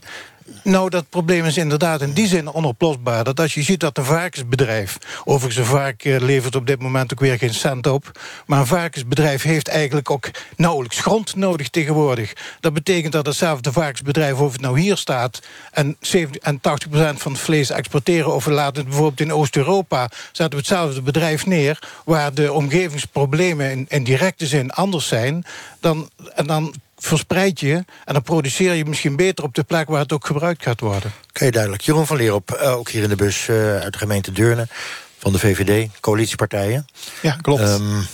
[0.63, 3.23] Nou, dat probleem is inderdaad in die zin onoplosbaar.
[3.23, 4.97] Dat als je ziet dat een varkensbedrijf...
[5.23, 8.19] overigens een vark eh, levert op dit moment ook weer geen cent op...
[8.45, 12.33] maar een varkensbedrijf heeft eigenlijk ook nauwelijks grond nodig tegenwoordig.
[12.59, 15.39] Dat betekent dat hetzelfde varkensbedrijf, of het nou hier staat...
[15.71, 16.61] en, 70, en 80%
[17.15, 18.33] van het vlees exporteren...
[18.33, 20.09] of we laten het bijvoorbeeld in Oost-Europa...
[20.31, 21.79] zetten we hetzelfde bedrijf neer...
[22.05, 25.45] waar de omgevingsproblemen in, in directe zin anders zijn...
[25.79, 27.73] Dan, en dan verspreid je
[28.05, 31.11] en dan produceer je misschien beter op de plek waar het ook gebruikt gaat worden.
[31.29, 31.81] Oké, duidelijk.
[31.81, 34.67] Jeroen van Leerop, uh, ook hier in de bus uh, uit de gemeente Deurne
[35.17, 36.87] van de VVD, coalitiepartijen.
[37.21, 37.61] Ja, klopt.
[37.61, 38.07] Um,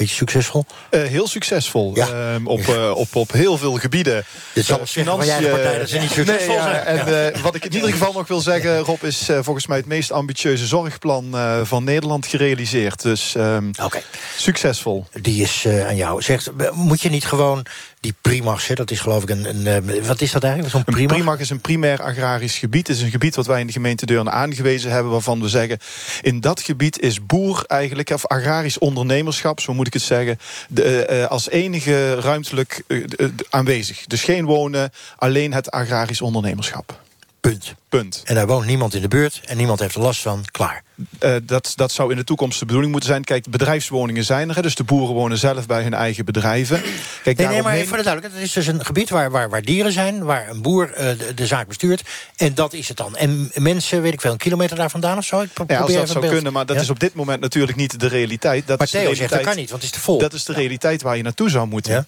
[0.00, 0.64] beetje succesvol?
[0.90, 1.92] Uh, heel succesvol.
[1.94, 2.34] Ja.
[2.34, 4.24] Um, op, uh, op, op heel veel gebieden.
[4.52, 6.84] Dit zal uh, financiën, partij dat ze niet succesvol nee, zijn.
[6.84, 10.12] En wat ik in ieder geval nog wil zeggen, Rob, is volgens mij het meest
[10.12, 13.02] ambitieuze zorgplan van Nederland gerealiseerd.
[13.02, 14.02] Dus um, okay.
[14.36, 15.06] succesvol.
[15.12, 16.22] Die is aan jou.
[16.22, 17.66] Zegt, moet je niet gewoon
[18.00, 19.66] die Primag, hè, dat is geloof ik een...
[19.66, 20.74] een wat is dat eigenlijk?
[20.74, 22.86] Zo'n Primag is een primair agrarisch gebied.
[22.86, 25.12] Het is een gebied wat wij in de gemeente Deurne aangewezen hebben...
[25.12, 25.78] waarvan we zeggen,
[26.22, 28.10] in dat gebied is boer eigenlijk...
[28.10, 30.38] of agrarisch ondernemerschap, zo moet ik het zeggen...
[30.68, 33.04] De, uh, als enige ruimtelijk uh,
[33.50, 34.06] aanwezig.
[34.06, 37.00] Dus geen wonen, alleen het agrarisch ondernemerschap.
[37.40, 37.74] Punt.
[37.88, 38.22] Punt.
[38.24, 40.44] En daar woont niemand in de buurt en niemand heeft er last van.
[40.50, 40.82] Klaar.
[41.20, 43.24] Uh, dat, dat zou in de toekomst de bedoeling moeten zijn.
[43.24, 44.62] Kijk, bedrijfswoningen zijn er.
[44.62, 46.82] Dus de boeren wonen zelf bij hun eigen bedrijven.
[47.22, 48.32] Kijk, nee, nee, maar voor de duidelijkheid.
[48.32, 50.24] Het is dus een gebied waar, waar, waar dieren zijn.
[50.24, 52.02] Waar een boer uh, de, de, zaak bestuurt.
[52.36, 53.16] En dat is het dan.
[53.16, 55.40] En mensen, weet ik veel, een kilometer daar vandaan of zo?
[55.40, 56.52] Ik ja, als dat zou kunnen.
[56.52, 56.82] Maar dat ja?
[56.82, 58.66] is op dit moment natuurlijk niet de realiteit.
[58.66, 60.18] Dat maar is Theo de realiteit, zegt, dat kan niet, want het is te vol.
[60.18, 61.92] Dat is de realiteit waar je naartoe zou moeten.
[61.92, 62.06] Ja?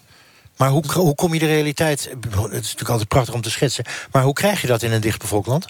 [0.57, 2.03] Maar hoe, hoe kom je de realiteit...
[2.03, 3.85] Het is natuurlijk altijd prachtig om te schetsen...
[4.11, 5.65] maar hoe krijg je dat in een dichtbevolkt land?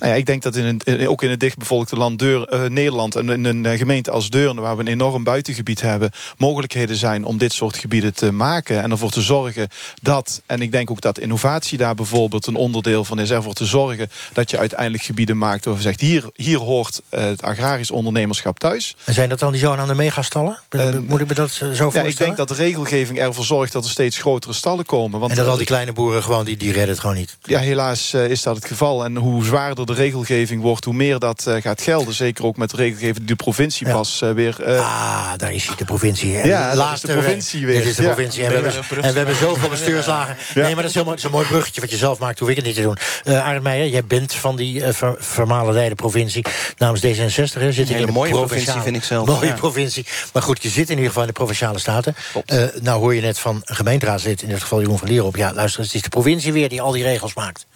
[0.00, 3.16] Nou ja, ik denk dat in een, ook in het dichtbevolkte land Deur, uh, Nederland...
[3.16, 6.10] en in een gemeente als Deurne, waar we een enorm buitengebied hebben...
[6.36, 8.82] mogelijkheden zijn om dit soort gebieden te maken...
[8.82, 9.68] en ervoor te zorgen
[10.02, 10.42] dat...
[10.46, 13.30] en ik denk ook dat innovatie daar bijvoorbeeld een onderdeel van is...
[13.30, 15.64] ervoor te zorgen dat je uiteindelijk gebieden maakt...
[15.64, 18.96] waar je zegt, hier, hier hoort uh, het agrarisch ondernemerschap thuis.
[19.04, 20.58] En zijn dat dan die zo'n aan de megastallen?
[21.06, 21.92] Moet ik me dat zo voorstellen?
[21.92, 25.20] Ja, ik denk dat de regelgeving ervoor zorgt dat er steeds grotere stallen komen.
[25.20, 27.36] Want en dat al die kleine boeren gewoon, die, die redden het gewoon niet?
[27.42, 29.04] Ja, helaas is dat het geval.
[29.04, 32.14] En hoe zwaarder de regelgeving wordt, hoe meer dat uh, gaat gelden.
[32.14, 33.92] Zeker ook met de regelgeving die de provincie ja.
[33.92, 34.56] pas uh, weer...
[34.60, 34.78] Uh...
[34.78, 36.30] ah, daar is de provincie.
[36.30, 37.76] Ja, Laatste, de provincie weer.
[37.76, 38.42] Dit is de provincie.
[38.42, 38.50] Ja.
[38.50, 40.36] En, we hebben, en we hebben zoveel bestuurslagen.
[40.54, 42.38] Nee, maar dat is, heel, dat is een mooi bruggetje wat je zelf maakt.
[42.38, 42.96] Hoef ik het niet te doen.
[43.24, 46.44] Uh, Arend Meijer, jij bent van die uh, ver, vermalendijde provincie
[46.78, 47.58] namens D66.
[47.58, 49.26] Hè, zit in de mooie provincie, vind ik zelf.
[49.26, 49.52] Mooie ja.
[49.52, 50.06] provincie.
[50.32, 52.14] Maar goed, je zit in ieder geval in de Provinciale Staten.
[52.46, 55.36] Uh, nou hoor je net van een gemeenteraadslid, in dit geval Jeroen van Lierop.
[55.36, 57.66] Ja, luister, het is de provincie weer die al die regels maakt.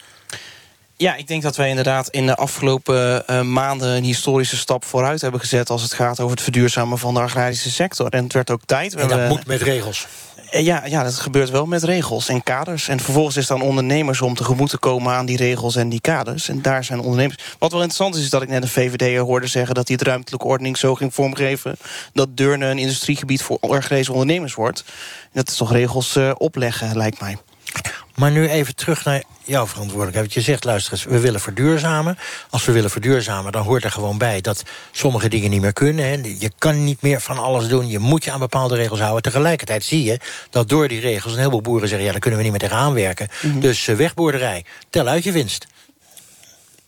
[1.00, 3.88] Ja, ik denk dat wij inderdaad in de afgelopen uh, maanden...
[3.88, 5.70] een historische stap vooruit hebben gezet...
[5.70, 8.08] als het gaat over het verduurzamen van de agrarische sector.
[8.08, 8.94] En het werd ook tijd.
[8.94, 10.06] En dat we, moet met regels.
[10.50, 12.88] Ja, ja, dat gebeurt wel met regels en kaders.
[12.88, 16.00] En vervolgens is het aan ondernemers om tegemoet te komen aan die regels en die
[16.00, 16.48] kaders.
[16.48, 17.42] En daar zijn ondernemers.
[17.58, 19.74] Wat wel interessant is, is dat ik net een VVD'er hoorde zeggen...
[19.74, 21.76] dat hij het ruimtelijke ordening zo ging vormgeven...
[22.12, 24.84] dat Deurne een industriegebied voor agrarische ondernemers wordt.
[25.32, 27.36] Dat is toch regels uh, opleggen, lijkt mij.
[28.18, 30.24] Maar nu even terug naar jouw verantwoordelijkheid.
[30.24, 32.18] Want je zegt, luister eens, we willen verduurzamen.
[32.50, 34.40] Als we willen verduurzamen, dan hoort er gewoon bij...
[34.40, 36.04] dat sommige dingen niet meer kunnen.
[36.04, 36.12] Hè.
[36.38, 37.88] Je kan niet meer van alles doen.
[37.88, 39.22] Je moet je aan bepaalde regels houden.
[39.22, 41.32] Tegelijkertijd zie je dat door die regels...
[41.32, 43.28] een heleboel boeren zeggen, ja, daar kunnen we niet meer tegenaan werken.
[43.42, 43.60] Mm -hmm.
[43.60, 45.66] Dus uh, wegboerderij, tel uit je winst.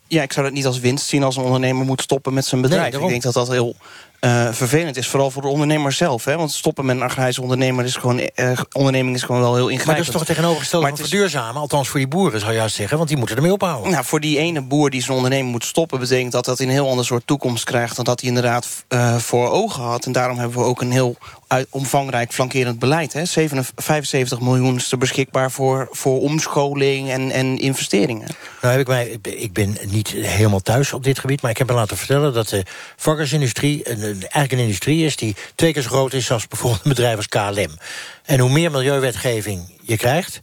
[0.07, 2.61] Ja, ik zou dat niet als winst zien als een ondernemer moet stoppen met zijn
[2.61, 2.93] bedrijf.
[2.93, 3.77] Nee, ik denk dat dat heel
[4.21, 5.09] uh, vervelend is.
[5.09, 6.25] Vooral voor de ondernemer zelf.
[6.25, 6.37] Hè?
[6.37, 9.87] Want stoppen met een agrarische ondernemer is gewoon, uh, onderneming is gewoon wel heel ingrijpend.
[9.87, 11.61] Maar dat is toch tegenovergestelde van verduurzamen?
[11.61, 13.91] Althans voor die boeren zou je juist zeggen, want die moeten ermee ophouden.
[13.91, 15.99] Nou, voor die ene boer die zijn onderneming moet stoppen...
[15.99, 17.97] betekent dat dat een heel ander soort toekomst krijgt...
[17.97, 20.07] dan dat hij inderdaad uh, voor ogen had.
[20.07, 21.17] En daarom hebben we ook een heel
[21.51, 23.13] uit, omvangrijk flankerend beleid.
[23.13, 23.27] Hè?
[23.27, 28.29] 75 miljoen is er beschikbaar voor, voor omscholing en, en investeringen.
[28.61, 31.43] Nou heb ik, mij, ik ben niet helemaal thuis op dit gebied...
[31.43, 32.65] maar ik heb me laten vertellen dat de
[32.97, 33.91] varkensindustrie...
[33.91, 36.31] Een, eigenlijk een industrie is die twee keer zo groot is...
[36.31, 37.79] als bijvoorbeeld een bedrijf als KLM.
[38.25, 40.41] En hoe meer milieuwetgeving je krijgt...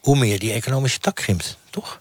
[0.00, 1.98] hoe meer die economische tak krimpt, toch?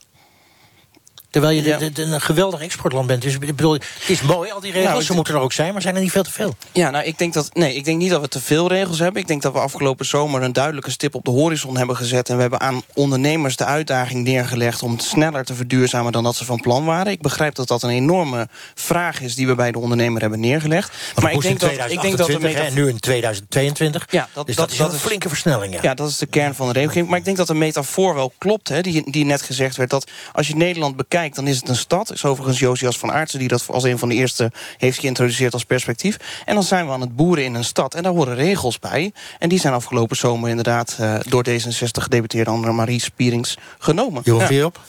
[1.38, 3.22] Terwijl je de- de- de- een geweldig exportland bent.
[3.22, 4.92] Dus ik bedoel, het is mooi, al die regels.
[4.92, 6.56] Nou, ze moeten er ook zijn, maar zijn er niet veel te veel.
[6.72, 7.50] Ja, nou, ik denk dat.
[7.54, 9.22] Nee, ik denk niet dat we te veel regels hebben.
[9.22, 12.30] Ik denk dat we afgelopen zomer een duidelijke stip op de horizon hebben gezet.
[12.30, 16.46] En we hebben aan ondernemers de uitdaging neergelegd om sneller te verduurzamen dan dat ze
[16.46, 17.12] van plan waren.
[17.12, 20.92] Ik begrijp dat dat een enorme vraag is die we bij de ondernemer hebben neergelegd.
[21.22, 24.06] Maar ik denk dat ik denk dat we 2028 en nu in 2022.
[24.10, 25.74] Ja, dat, dus dat, dat, is dat een flinke versnelling.
[25.74, 25.80] Ja.
[25.82, 27.10] Ja, dat is de kern van de regelgeving.
[27.10, 29.90] Maar ik denk dat de metafoor wel klopt, hè, die, die net gezegd werd.
[29.90, 32.12] Dat als je Nederland bekijkt, dan is het een stad.
[32.12, 35.66] Is overigens Josias van Aartsen die dat als een van de eerste heeft geïntroduceerd als
[35.66, 36.18] perspectief.
[36.46, 37.94] En dan zijn we aan het boeren in een stad.
[37.94, 39.12] En daar horen regels bij.
[39.40, 44.22] En die zijn afgelopen zomer inderdaad eh, door D66 gedeputeerde Annemarie Spierings genomen.
[44.26, 44.80] Johan Vierop?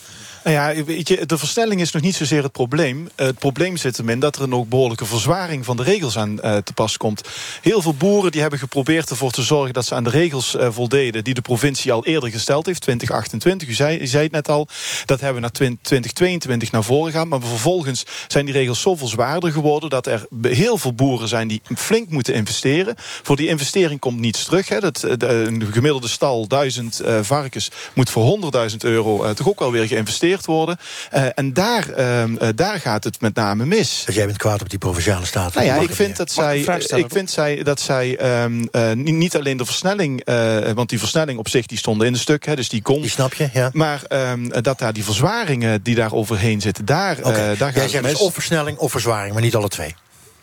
[0.48, 3.08] Nou ja, weet je, de versnelling is nog niet zozeer het probleem.
[3.14, 6.40] Het probleem zit hem in dat er een ook behoorlijke verzwaring van de regels aan
[6.40, 7.28] eh, te pas komt.
[7.62, 10.68] Heel veel boeren die hebben geprobeerd ervoor te zorgen dat ze aan de regels eh,
[10.70, 13.68] voldeden die de provincie al eerder gesteld heeft, 2028.
[13.68, 14.68] U zei, u zei het net al,
[15.04, 17.28] dat hebben we naar 20- 2022 naar voren gaan.
[17.28, 21.62] Maar vervolgens zijn die regels zoveel zwaarder geworden dat er heel veel boeren zijn die
[21.76, 22.94] flink moeten investeren.
[22.98, 24.68] Voor die investering komt niets terug.
[24.68, 24.80] Hè.
[24.80, 29.58] Dat, eh, de- een gemiddelde stal, 1000 eh, varkens, moet voor 100.000 euro toch ook
[29.58, 30.76] wel weer geïnvesteerd worden.
[31.10, 34.02] Eh, en daar, ehm, eh, daar gaat het met name mis.
[34.06, 35.64] Dus jij bent kwaad op die provinciale staten?
[35.64, 36.16] Nou ja, ik vind meer?
[36.16, 36.58] dat zij,
[36.98, 41.38] ik vind zij dat zij ehm, eh, niet, alleen de versnelling, eh, want die versnelling
[41.38, 43.00] op zich die stond in een stuk, hè, dus die kon.
[43.00, 43.70] Die snap je, ja.
[43.72, 47.82] Maar ehm, dat daar die verzwaringen die daar overheen zitten, daar, eh, daar gaat Jij
[47.82, 48.20] het zegt dus mis.
[48.20, 49.94] of versnelling of verzwaring, maar niet alle twee.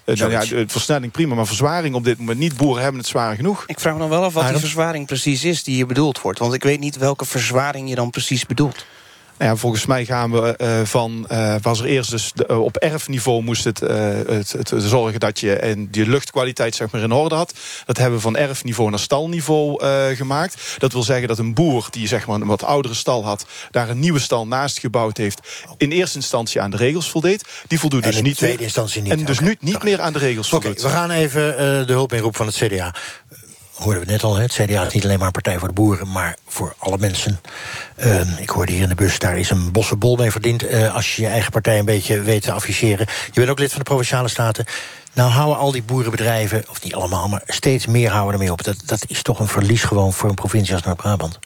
[0.06, 2.58] Nou ja, versnelling prima, maar verzwaring op dit moment niet.
[2.58, 3.64] Boeren hebben het zwaar genoeg.
[3.68, 6.40] Ik vraag me dan wel af wat die verzwaring precies is die hier bedoeld wordt.
[6.40, 8.86] Want ik weet niet welke verzwaring je dan precies bedoelt.
[9.38, 12.62] Nou ja, volgens mij gaan we eh, van, eh, was er eerst dus de- eh,
[12.64, 17.12] op erfniveau moest het, het, het zorgen dat je en die luchtkwaliteit zeg maar in
[17.12, 17.54] orde had.
[17.86, 20.76] Dat hebben we van erfniveau naar stalniveau gemaakt.
[20.78, 23.90] Dat wil zeggen dat een boer die zeg maar een wat oudere stal had, daar
[23.90, 25.40] een nieuwe stal naast gebouwd heeft,
[25.78, 27.44] in eerste instantie aan de regels voldeed.
[27.68, 29.12] Die voldoet En dus in niet tweede meer- instantie niet.
[29.12, 29.48] En dus Oké.
[29.48, 30.82] nu niet meer aan de regels Oké, voldoet.
[30.84, 32.94] we gaan even de hulp inroep van het CDA.
[33.76, 36.12] Hoorden we net al, het CDA is niet alleen maar een partij voor de boeren...
[36.12, 37.40] maar voor alle mensen.
[37.96, 40.64] Ehm, ik hoorde hier in de bus, daar is een bosse bol mee verdiend...
[40.64, 43.08] eh, als je je eigen partij een beetje weet te afficheren.
[43.26, 44.66] Je bent ook lid van de Provinciale Staten.
[45.14, 47.28] Nou houden al die boerenbedrijven, of niet allemaal...
[47.28, 48.64] maar steeds meer houden ermee op.
[48.64, 51.40] Dat, dat is toch een verlies gewoon voor een provincie als Noord-Brabant.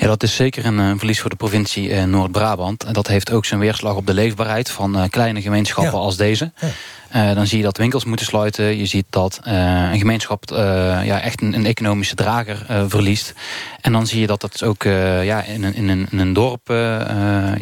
[0.00, 2.84] Ja, dat is zeker een eh, verlies voor de provincie eh, Noord-Brabant.
[2.84, 6.52] En dat heeft ook zijn weerslag op de leefbaarheid van eh, kleine gemeenschappen als deze.
[7.08, 8.76] Eh, dan zie je dat winkels moeten sluiten.
[8.76, 10.42] Je ziet dat een gemeenschap
[11.04, 13.34] ja, echt een, een economische drager verliest.
[13.80, 14.82] En dan zie je dat dat ook
[15.22, 16.68] ja, in, een, in, een, in een dorp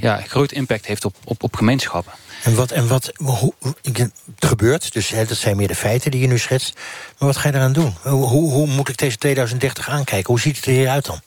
[0.00, 2.12] ja, groot impact heeft op, op, op gemeenschappen.
[2.42, 6.20] En wat, en wat hoe, het gebeurt, dus hè, dat zijn meer de feiten die
[6.20, 6.74] je nu schetst.
[7.18, 7.94] Maar wat ga je eraan doen?
[8.02, 10.30] Hoe, hoe, hoe moet ik deze 2030 aankijken?
[10.30, 11.20] Hoe ziet het er hier uit dan?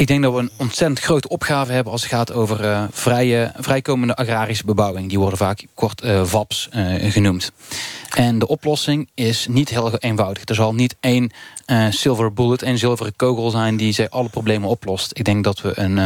[0.00, 3.52] Ik denk dat we een ontzettend grote opgave hebben als het gaat over eh, vrije,
[3.56, 5.08] vrijkomende agrarische bebouwing.
[5.08, 6.22] Die worden vaak kort eh,
[7.00, 7.52] genoemd.
[8.10, 10.42] En de oplossing is niet heel eenvoudig.
[10.44, 11.32] Er zal niet één
[11.90, 15.10] silver bullet, één zilveren kogel zijn die zij alle problemen oplost.
[15.18, 15.96] Ik denk dat we een,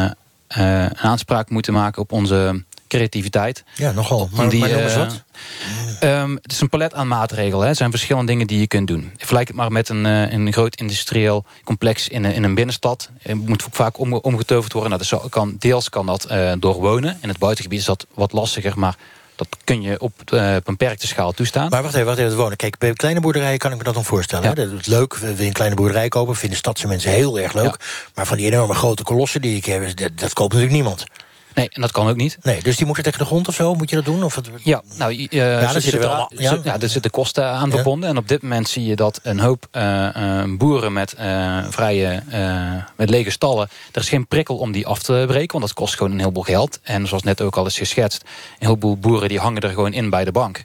[0.48, 2.64] een aanspraak moeten maken op onze
[2.96, 3.64] creativiteit.
[3.74, 4.28] Ja, nogal.
[4.32, 5.22] Maar, Die, maar eh, wat.
[6.00, 7.62] Ehm, het is een palet aan maatregelen.
[7.62, 7.68] hè.
[7.68, 9.12] Er zijn verschillende dingen die je kunt doen.
[9.16, 13.10] Vergelijk het maar met een, eh, een groot industrieel complex in een, in een binnenstad.
[13.22, 14.90] Het moet ook vaak om, omgetoverd worden.
[14.90, 17.18] Nou, dat kan, deels kan dat eh, door wonen.
[17.20, 18.96] In het buitengebied is dat wat lastiger, maar
[19.36, 21.68] dat kun je op, op een beperkte schaal toestaan.
[21.70, 22.56] Maar wacht even, wacht even, het wonen.
[22.56, 24.48] Kijk, bij kleine boerderijen kan ik me dat nog voorstellen.
[24.48, 24.54] hè.
[24.54, 26.36] Dat is leuk, we willen een kleine boerderij kopen.
[26.36, 27.76] Vinden stadse mensen heel erg leuk.
[28.14, 31.04] Maar van die enorme grote kolossen die ik heb, dat, dat koopt natuurlijk niemand.
[31.54, 32.38] Nee, en dat kan ook niet.
[32.42, 33.74] Nee, dus die moeten tegen de grond of zo?
[33.74, 34.22] Moet je dat doen?
[34.22, 34.50] Of het...
[34.62, 36.58] Ja, nou, uh, daar er zitten wel ja.
[36.64, 36.80] ja.
[36.80, 38.08] er zitten kosten aan verbonden.
[38.08, 41.14] En op dit moment zie je dat een hoop eh, eh, boeren met
[41.70, 42.22] vrije,
[42.96, 45.96] met lege stallen, er is geen prikkel om die af te breken, want dat kost
[45.96, 46.80] gewoon een heleboel geld.
[46.82, 48.22] En zoals net ook al is geschetst,
[48.58, 50.64] een heleboel boeren die hangen er gewoon in bij de bank.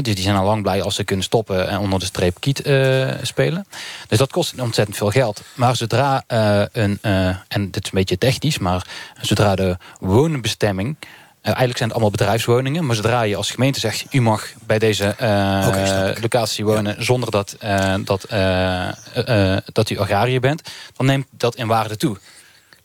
[0.00, 2.62] Dus die zijn al lang blij als ze kunnen stoppen en onder de streep kiet
[2.62, 3.66] eh, spelen.
[4.08, 5.42] Dus dat kost ontzettend veel geld.
[5.54, 8.86] Maar zodra eh, een, eh, en dit is een beetje technisch, maar
[9.20, 10.96] zodra de woonbestemming.
[11.42, 15.14] eigenlijk zijn het allemaal bedrijfswoningen, maar zodra je als gemeente zegt: u mag bij deze
[16.20, 17.56] locatie wonen zonder dat,
[18.04, 18.26] dat,
[19.72, 22.16] dat u agrariër bent, dan neemt dat in waarde toe.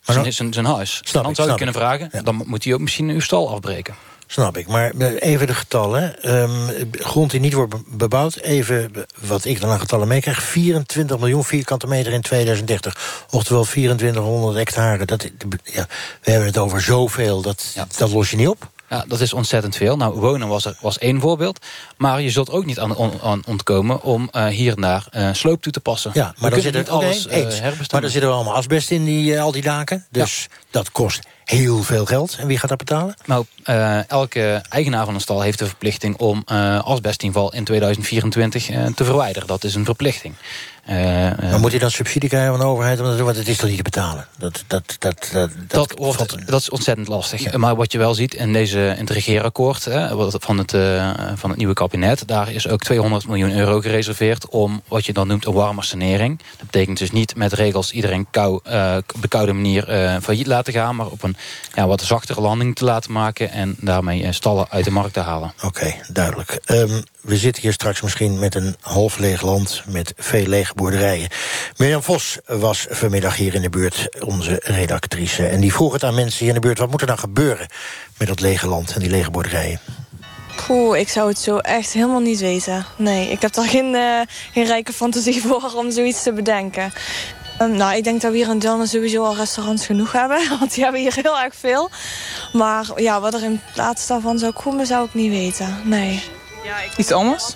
[0.02, 1.02] Zijn, zijn, zijn huis.
[1.12, 3.96] dan ik, zou je kunnen vragen: dan moet hij ook misschien uw stal afbreken.
[4.28, 6.24] Snap ik, maar eh, even de getallen.
[6.24, 10.42] Ehm, grond die niet wordt be- bebouwd, even wat ik dan aan getallen meekrijg...
[10.44, 13.26] 24 miljoen vierkante meter in 2030.
[13.32, 15.06] Oftewel 2400 hectare.
[15.06, 15.30] Dat,
[15.63, 15.88] ja,
[16.22, 18.70] we hebben het over zoveel, dat, dat los je niet op.
[18.89, 19.97] Ja, dat is ontzettend veel.
[19.97, 21.65] Nou, wonen was, er, was één voorbeeld.
[21.97, 25.30] Maar je zult ook niet aan, on- aan ontkomen om eh, hier en daar eh,
[25.34, 26.12] sloop toe te passen.
[26.13, 27.42] Ja, maar We dan kunnen zit er niet alles eh.
[27.92, 30.06] Maar dan zit er allemaal asbest in die, eh, al die daken.
[30.12, 32.35] Dus dat kost heel veel geld.
[32.40, 33.15] En wie gaat dat betalen?
[33.25, 38.69] Nou, eh, elke eigenaar van een stal heeft de verplichting om eh asbestinval in 2024
[38.69, 39.48] eh, te verwijderen.
[39.48, 40.33] Dat is een verplichting.
[40.88, 43.00] Eh, eh, Maar moet hij dan subsidie krijgen van de overheid?
[43.00, 43.25] om dat te doen?
[43.25, 44.27] Want het is toch niet te betalen?
[44.38, 47.58] Dat, dat, dat, dat, dat, wordt, dat is ontzettend lastig.
[47.58, 49.83] Maar wat je wel ziet in, deze, in het regeerakkoord
[50.40, 52.27] van, het, eh, van het nieuwe kabinet...
[52.27, 54.48] daar is ook 200 miljoen euro gereserveerd...
[54.50, 56.40] om wat je dan noemt een warme sanering.
[56.58, 60.48] Dat betekent dus niet met regels iedereen kou, eh, op een koude manier eh, failliet
[60.48, 60.96] laten gaan...
[60.96, 61.35] maar op een
[61.73, 63.52] ja, wat zachtere landing te laten maken...
[63.52, 65.54] en daarmee eh, stallen uit de markt te halen.
[65.63, 66.60] Oké, duidelijk.
[67.28, 69.82] We zitten hier straks misschien met een half leeg land...
[69.86, 71.30] met veel lege boerderijen.
[71.78, 75.48] Mirjam Vos was vanmiddag hier in de buurt, onze redactrice.
[75.48, 76.80] En die vroeg het aan mensen hier in de buurt...
[76.80, 77.67] wat moet er nou gebeuren
[78.17, 79.80] met dat lege land en die lege boerderijen?
[80.65, 82.86] Poeh, ik zou het zo echt helemaal niet weten.
[82.98, 84.21] Nee, ik heb daar geen, eh,
[84.54, 86.94] geen rijke fantasie voor om zoiets te bedenken.
[87.58, 90.50] Ehm, nou, ik denk dat we hier in Delmen sowieso al restaurants genoeg hebben.
[90.60, 91.90] Want die hebben hier heel erg veel.
[92.54, 95.82] Maar ja, wat er in plaats daarvan zou komen, zou ik niet weten.
[95.84, 96.37] Nee.
[96.98, 97.56] Iets anders?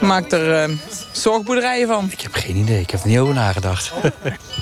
[0.00, 0.76] Maak er eh,
[1.12, 2.08] zorgboerderijen van.
[2.10, 3.92] Ik heb geen idee, ik heb er niet over nagedacht.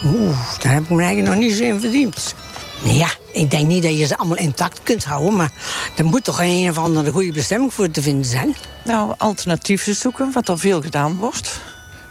[0.04, 2.34] Oeh, daar heb ik me eigenlijk nog niet zo in verdiend.
[2.82, 5.36] Ja, ik denk niet dat je ze allemaal intact kunt houden...
[5.36, 5.50] maar
[5.96, 8.56] er moet toch een of andere goede bestemming voor te vinden zijn.
[8.84, 11.60] Nou, alternatieven zoeken, wat al veel gedaan wordt.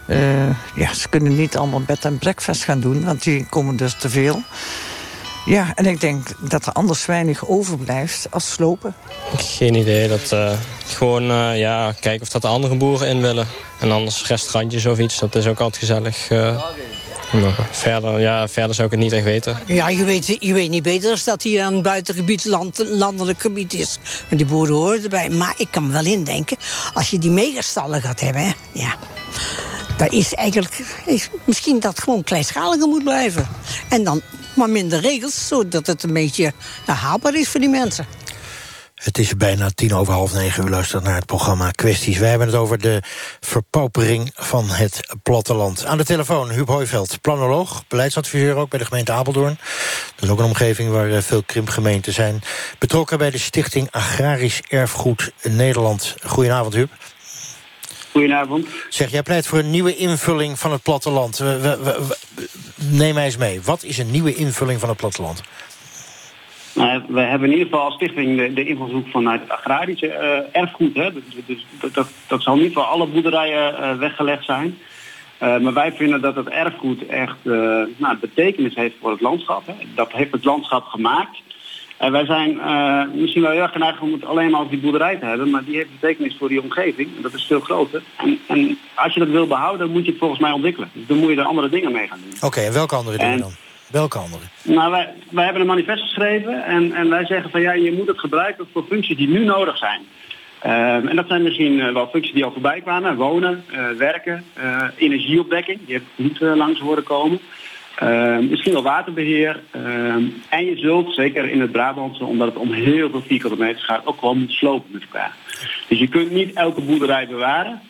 [0.08, 3.96] Eh, ja, ze kunnen niet allemaal bed en breakfast gaan doen, want die komen dus
[4.00, 4.44] te veel.
[5.46, 8.96] Ja, en ik denk dat er anders weinig overblijft als slopen.
[9.38, 10.08] Geen idee.
[10.08, 10.52] Dat, eh,
[10.88, 13.48] gewoon eh, ja, kijken of dat de andere boeren in willen.
[13.80, 16.30] En anders restaurantjes of iets, dat is ook altijd gezellig.
[16.30, 16.64] eh.
[17.32, 19.60] maar verder, ja, verder zou ik het niet echt weten.
[19.66, 23.74] Ja, je weet, je weet niet beter als dat hier een buitengebied land, landelijk gebied
[23.74, 23.98] is.
[24.30, 25.30] En die boeren horen erbij.
[25.30, 26.58] Maar ik kan me wel indenken,
[26.94, 28.42] als je die megastallen gaat hebben...
[28.42, 28.96] Hè, ja,
[29.98, 30.82] dat is eigenlijk...
[31.06, 33.48] Is misschien dat het gewoon kleinschaliger moet blijven.
[33.90, 34.22] En dan
[34.54, 36.54] maar minder regels, zodat het een beetje
[36.86, 38.06] nou, haalbaar is voor die mensen.
[39.04, 40.68] Het is bijna tien over half negen.
[40.68, 42.18] U luistert naar het programma Kwesties.
[42.18, 43.02] Wij hebben het over de
[43.40, 45.86] verpaupering van het platteland.
[45.86, 49.58] Aan de telefoon Huub Hooiveld, planoloog, beleidsadviseur ook bij de gemeente Apeldoorn.
[50.16, 52.42] Dat is ook een omgeving waar eh, veel krimpgemeenten zijn.
[52.80, 56.16] Betrokken bij de Stichting Agrarisch Erfgoed Nederland.
[56.24, 56.92] Goedenavond, Huub.
[58.12, 58.68] Goedenavond.
[58.90, 61.38] Zeg, jij pleit voor een nieuwe invulling van het platteland.
[61.38, 62.18] We, we, we- we-
[62.92, 63.62] neem mij eens mee.
[63.62, 65.44] Wat is een nieuwe invulling van het platteland?
[66.74, 70.62] Nou, we hebben in ieder geval als stichting de, de invalshoek vanuit het agrarische eh,
[70.62, 70.96] erfgoed.
[70.96, 71.14] Hè.
[71.14, 74.78] Dus, dus dat, dat, dat zal niet voor alle boerderijen eh, weggelegd zijn.
[75.38, 77.36] Eh, maar wij vinden dat het erfgoed echt
[77.98, 79.68] nou, betekenis heeft voor het landschap.
[79.68, 79.74] Hè.
[79.96, 81.38] Dat heeft het landschap gemaakt.
[82.02, 84.82] En wij zijn eh, misschien wel heel erg geneigd om het alleen maar over die
[84.82, 85.50] boerderij te hebben.
[85.50, 87.16] Maar die heeft betekenis voor die omgeving.
[87.16, 88.02] En dat is veel groter.
[88.18, 90.90] En, en als je dat wil behouden, moet je het volgens mij ontwikkelen.
[90.94, 92.38] Dus dan moet je er andere dingen mee gaan doen.
[92.42, 93.52] Oké, en welke andere dingen En- dan?
[93.92, 94.42] Welke andere?
[94.64, 98.08] Nou, wij, wij hebben een manifest geschreven en, en wij zeggen van ja, je moet
[98.08, 100.02] het gebruiken voor functies die nu nodig zijn.
[100.60, 103.16] Ehm, en dat zijn misschien eh, wel functies die al voorbij kwamen.
[103.16, 104.44] Wonen, eh, werken,
[104.96, 107.40] energieopwekking, die heeft niet langs horen komen.
[108.02, 109.60] Ehm, misschien wel waterbeheer.
[109.72, 113.86] Ehm, en je zult, zeker in het Brabantse, omdat het om heel veel vierkante meters
[113.86, 115.36] gaat, ook gewoon moeten slopen met elkaar.
[115.88, 117.82] Dus je kunt niet elke boerderij bewaren.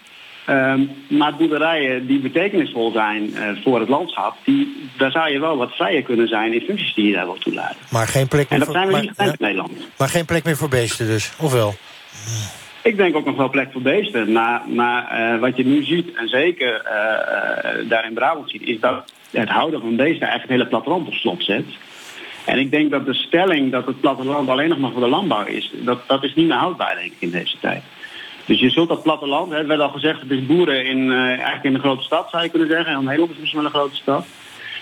[0.46, 5.58] Ehm, maar boerderijen die betekenisvol zijn eh, voor het landschap, die, daar zou je wel
[5.58, 7.78] wat vrijer kunnen zijn in functies die je daar wil toelaten.
[7.90, 9.88] Maar geen plek En meer dat voor, zijn we maar, niet gewend ja, in Nederland.
[9.98, 11.74] maar geen plek meer voor beesten dus, of wel?
[12.84, 14.32] Ik denk ook nog wel plek voor beesten.
[14.32, 18.80] Maar, maar eh, wat je nu ziet, en zeker eh, daar in Brabant ziet, is
[18.80, 21.66] dat het houden van beesten eigenlijk het hele platteland op slot zet.
[22.46, 25.46] En ik denk dat de stelling dat het platteland alleen nog maar voor de landbouw
[25.46, 27.84] is, dat, dat is niet meer houdbaar denk ik in deze tijd.
[28.46, 31.64] Dus je zult dat platteland, het werd al gezegd, het is boeren in, eh, eigenlijk
[31.64, 32.94] in een grote stad zou je kunnen zeggen.
[32.94, 34.26] En Nederland is wel een grote stad.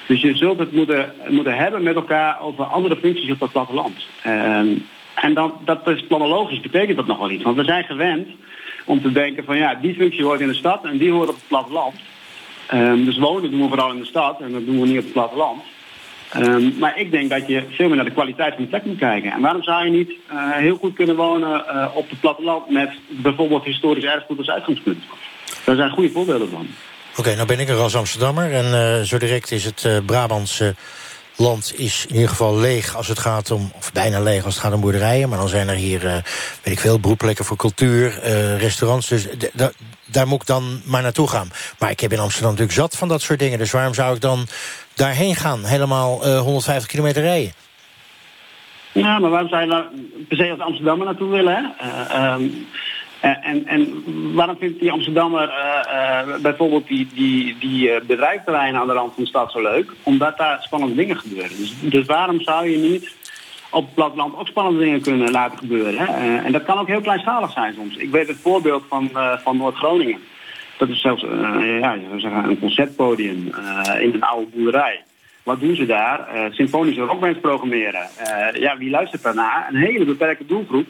[0.08, 4.06] Dus je zult het moeten, moeten hebben met elkaar over andere functies op dat platteland.
[4.24, 4.68] Ehm,
[5.16, 7.44] en dan, dat is planologisch, betekent dat nog wel iets.
[7.44, 8.28] Want we zijn gewend
[8.86, 11.36] om te denken van ja, die functie hoort in de stad en die hoort op
[11.36, 11.96] het platteland.
[12.70, 15.04] Ehm, dus wonen doen we vooral in de stad en dat doen we niet op
[15.04, 15.62] het platteland.
[16.30, 18.98] Ehm, maar ik denk dat je veel meer naar de kwaliteit van de plek moet
[18.98, 19.32] kijken.
[19.32, 22.90] En waarom zou je niet eh, heel goed kunnen wonen eh, op het platteland met
[23.08, 25.04] bijvoorbeeld historisch erfgoed als uitgangspunt?
[25.66, 26.68] Daar zijn goede voorbeelden van.
[27.18, 28.52] Oké, nou ben ik er als Amsterdammer.
[28.52, 30.76] En eh, zo direct is het Brabantse
[31.40, 33.72] land is in ieder geval leeg als het gaat om...
[33.76, 35.30] of bijna leeg als het gaat om boerderijen.
[35.30, 36.14] Maar dan zijn er hier, eh,
[36.64, 39.08] weet ik veel, broedplekken voor cultuur, eh, restaurants.
[39.08, 39.28] Dus
[40.06, 41.52] daar moet ik dan maar naartoe gaan.
[41.80, 43.58] Maar ik heb in Amsterdam natuurlijk zat van dat soort dingen.
[43.58, 44.48] Dus waarom zou ik dan
[44.94, 45.66] daarheen gaan?
[45.66, 47.54] Helemaal eh, 150 kilometer rijden?
[48.92, 49.86] Ja, maar waarom zou je daar
[50.28, 51.56] per se als Amsterdammer naartoe willen?
[51.56, 51.88] Hè?
[51.88, 52.44] Eh, ehm,
[53.20, 54.04] en, en,
[54.34, 59.14] waarom vindt die Amsterdammer eh, eh, bijvoorbeeld die, die, die eh, bedrijfsterreinen aan de rand
[59.14, 59.92] van de stad zo leuk?
[60.04, 61.58] Omdat daar spannende dingen gebeuren.
[61.58, 63.16] Dus, dus waarom zou je niet
[63.72, 65.98] op het platteland ook spannende dingen kunnen laten gebeuren?
[65.98, 66.38] Hè?
[66.38, 67.96] En dat kan ook heel kleinschalig zijn soms.
[67.96, 69.10] Ik weet het voorbeeld van,
[69.44, 70.20] van Noord-Groningen.
[70.78, 73.54] Dat is zelfs eh, ja, zeggen, een concertpodium
[74.00, 75.02] in een oude boerderij.
[75.44, 76.28] Wat doen ze daar?
[76.52, 78.08] Symfonische rockbands programmeren.
[78.54, 79.68] Ja, wie luistert daarna?
[79.70, 80.88] Een hele beperkte doelgroep.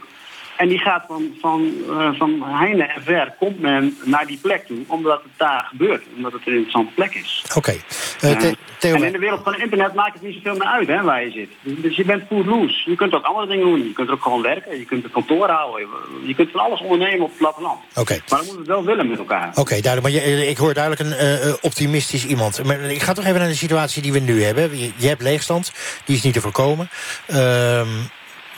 [0.59, 4.65] En die gaat van, van, eh, van heinde en ver, komt men naar die plek
[4.65, 6.03] toe, omdat het daar gebeurt.
[6.15, 7.45] Omdat het een interessante plek is.
[7.55, 7.75] Oké.
[8.21, 8.37] Eh,
[8.77, 11.23] Theo- en in de wereld van internet maakt het niet zoveel meer uit hè, waar
[11.23, 11.49] je zit.
[11.81, 12.89] Dus, je bent full loose.
[12.89, 13.83] Je kunt ook andere dingen doen.
[13.83, 14.79] Je kunt er ook gewoon werken.
[14.79, 15.87] Je kunt een kantoor houden.
[16.23, 17.79] Je kunt van alles ondernemen op het platteland.
[17.95, 18.13] Oké.
[18.13, 19.51] Maar dan moeten we het wel willen met elkaar.
[19.55, 20.01] Oké, duidelijk.
[20.01, 22.63] Maar je, ik hoor duidelijk een eh, optimistisch iemand.
[22.63, 24.77] Maar ik ga toch even naar de situatie die we nu hebben.
[24.77, 25.71] Je, je hebt leegstand,
[26.05, 26.89] die is niet te voorkomen.
[27.27, 27.87] Ehm,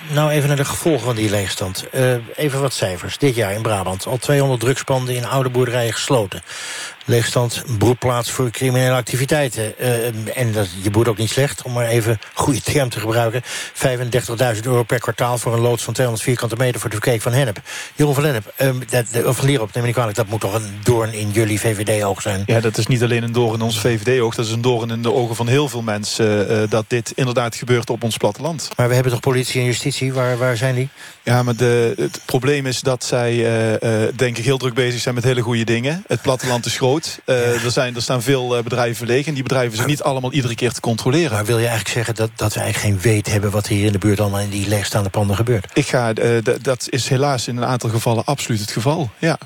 [0.10, 1.90] nou, even naar de gevolgen van die leegstand.
[1.90, 3.18] Eh, even wat cijfers.
[3.18, 6.44] Dit jaar in Brabant al 200 drugspanden in oude boerderijen gesloten.
[7.06, 9.78] Leegstand, broedplaats voor criminele activiteiten.
[9.80, 10.06] Eh,
[10.38, 13.42] en dat, je boert ook niet slecht, om maar even een goede term te gebruiken.
[13.74, 17.34] 35.000 euro per kwartaal voor een loods van 200 vierkante meter voor de verkeek van
[17.34, 17.60] Hennep.
[17.96, 20.40] Jeroen van Lennep, eh, dat, de- of van Lierop, neem me niet kwalijk, dat moet
[20.40, 22.44] toch een doorn in jullie VVD-oog zijn?
[22.46, 24.36] Ja, dat is niet alleen een doorn in ons VVD-oog.
[24.36, 26.50] Dat is een doorn in de ogen van heel veel mensen...
[26.50, 28.70] eh, dat dit inderdaad gebeurt op ons platteland.
[28.78, 30.90] Maar we hebben toch politie en justitie, waar, waar zijn die?
[31.24, 35.02] Ja, maar de, het probleem is dat zij, eh, eh, denk ik, heel druk bezig
[35.02, 36.04] zijn met hele goede dingen.
[36.08, 36.90] Het platteland is groot.
[37.26, 39.28] Eh, er, zijn, er staan veel eh, bedrijven leeg.
[39.28, 41.32] En die bedrijven zijn niet allemaal iedere keer te controleren.
[41.32, 43.52] Maar wil je eigenlijk zeggen dat, dat we eigenlijk geen weet hebben...
[43.52, 45.66] wat hier in de buurt allemaal in die leegstaande panden gebeurt?
[45.74, 46.30] Ik ga, eh,
[46.62, 49.10] dat is helaas in een aantal gevallen absoluut het geval.
[49.20, 49.38] Ja.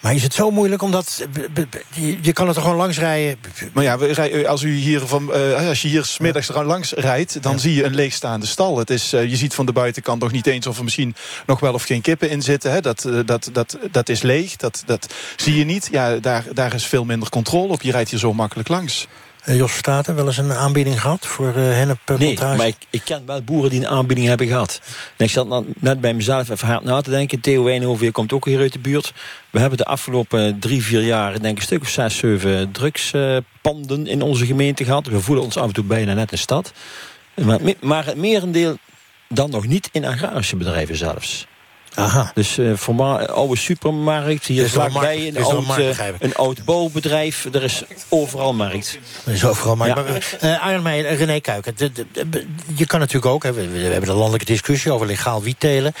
[0.00, 1.76] Maar is het zo moeilijk omdat b-
[2.20, 3.38] je, kan het er gewoon langs rijden?
[3.72, 7.42] Maar ja, rij- als, u hier van, eh, als je hier smiddags er langs rijdt...
[7.42, 8.78] dan zie je een leegstaande stal.
[8.78, 11.14] Het is, eh, je ziet van de buitenkant nog niet eens of er misschien
[11.46, 12.72] nog wel of geen kippen in zitten.
[12.72, 12.80] Hè.
[12.80, 15.88] Dat, eh, dat, dat, dat is leeg, dat, dat zie je niet.
[15.90, 17.82] Ja, daar, daar is veel minder controle op.
[17.82, 19.06] Je rijdt hier zo makkelijk langs.
[19.46, 22.44] Eh, Jos Verstaten, wel eens een aanbieding gehad voor uh, hennepplantage?
[22.44, 24.80] Nee, maar ik, ik ken wel boeren die een aanbieding hebben gehad.
[25.16, 27.40] En ik zat net bij mezelf even hard na te denken.
[27.40, 29.12] Theo Wijnhoven komt ook hier uit de buurt.
[29.50, 31.32] We hebben de afgelopen drie, vier jaar...
[31.32, 35.06] denk ik een stuk of zes, zeven drugspanden in onze gemeente gehad.
[35.06, 36.72] We voelen ons af en toe bijna net een stad.
[37.34, 38.76] Maar, maar het merendeel
[39.28, 41.46] dan nog niet in agrarische bedrijven zelfs.
[41.96, 42.30] Aha.
[42.34, 45.88] Dus uh, voor oude supermarkt, hier is vlakbij een, oud, uh,
[46.18, 47.46] een oud bouwbedrijf.
[47.52, 48.98] Er is overal markt.
[49.24, 50.36] Er is overal markt.
[50.40, 50.54] Ja.
[50.54, 53.78] Uh, Arjen Meijer, René Kuiken, de, de, de, je kan natuurlijk ook, hè, we, we,
[53.78, 55.92] hebben de landelijke discussie over legaal wiettelen.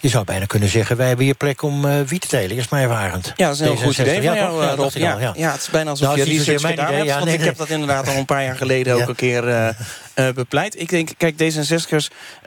[0.00, 2.56] Je zou bijna kunnen zeggen, wij hebben hier plek om uh, wiet te telen.
[2.56, 3.32] Eerst maar even Arend.
[3.36, 4.90] Ja, dat is een heel goed idee ja, van jou, ja, Rob.
[4.90, 5.32] Ja, ja.
[5.36, 7.06] ja, het is bijna alsof nou, je research gedaan hebt.
[7.06, 7.48] Ja, want nee, ik nee.
[7.48, 9.68] heb dat inderdaad al een paar jaar geleden ook een keer uh,
[10.14, 10.80] uh, bepleit.
[10.80, 12.06] Ik denk, kijk, D66'ers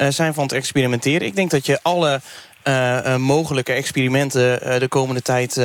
[0.10, 1.28] zijn van het experimenteren.
[1.28, 2.22] Ik denk dat je alle
[2.64, 5.56] uh, uh, mogelijke experimenten uh, de komende tijd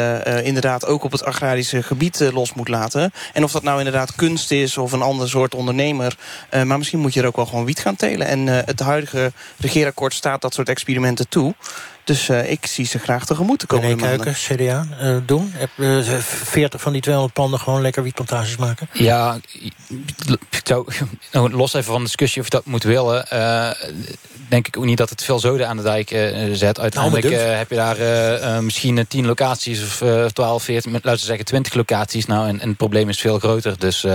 [0.43, 3.13] inderdaad ook op het agrarische gebied los moet laten.
[3.33, 6.17] En of dat nou inderdaad kunst is of een ander soort ondernemer.
[6.65, 8.27] maar misschien moet je er ook wel gewoon wiet gaan telen.
[8.27, 11.55] En het huidige regeerakkoord staat dat soort experimenten toe.
[12.07, 15.55] Dus uh, ik zie ze graag tegemoet komende René Kuiken, CDA, uh, doen?
[15.77, 18.89] Uh, 40 van die 200 panden gewoon lekker wietplantages maken?
[18.93, 19.39] Ja,
[21.33, 23.27] nou, los even van de discussie of je dat moet willen...
[23.33, 23.71] Uh,
[24.49, 26.81] denk ik ook niet dat het veel zoden aan de dijk uh, zet.
[26.81, 30.03] Uiteindelijk nou, heb je daar uh, misschien 10 locaties of
[30.33, 32.27] 12, 14, laten we zeggen 20 locaties.
[32.27, 33.79] Nou, en, en het probleem is veel groter.
[33.79, 34.07] Dus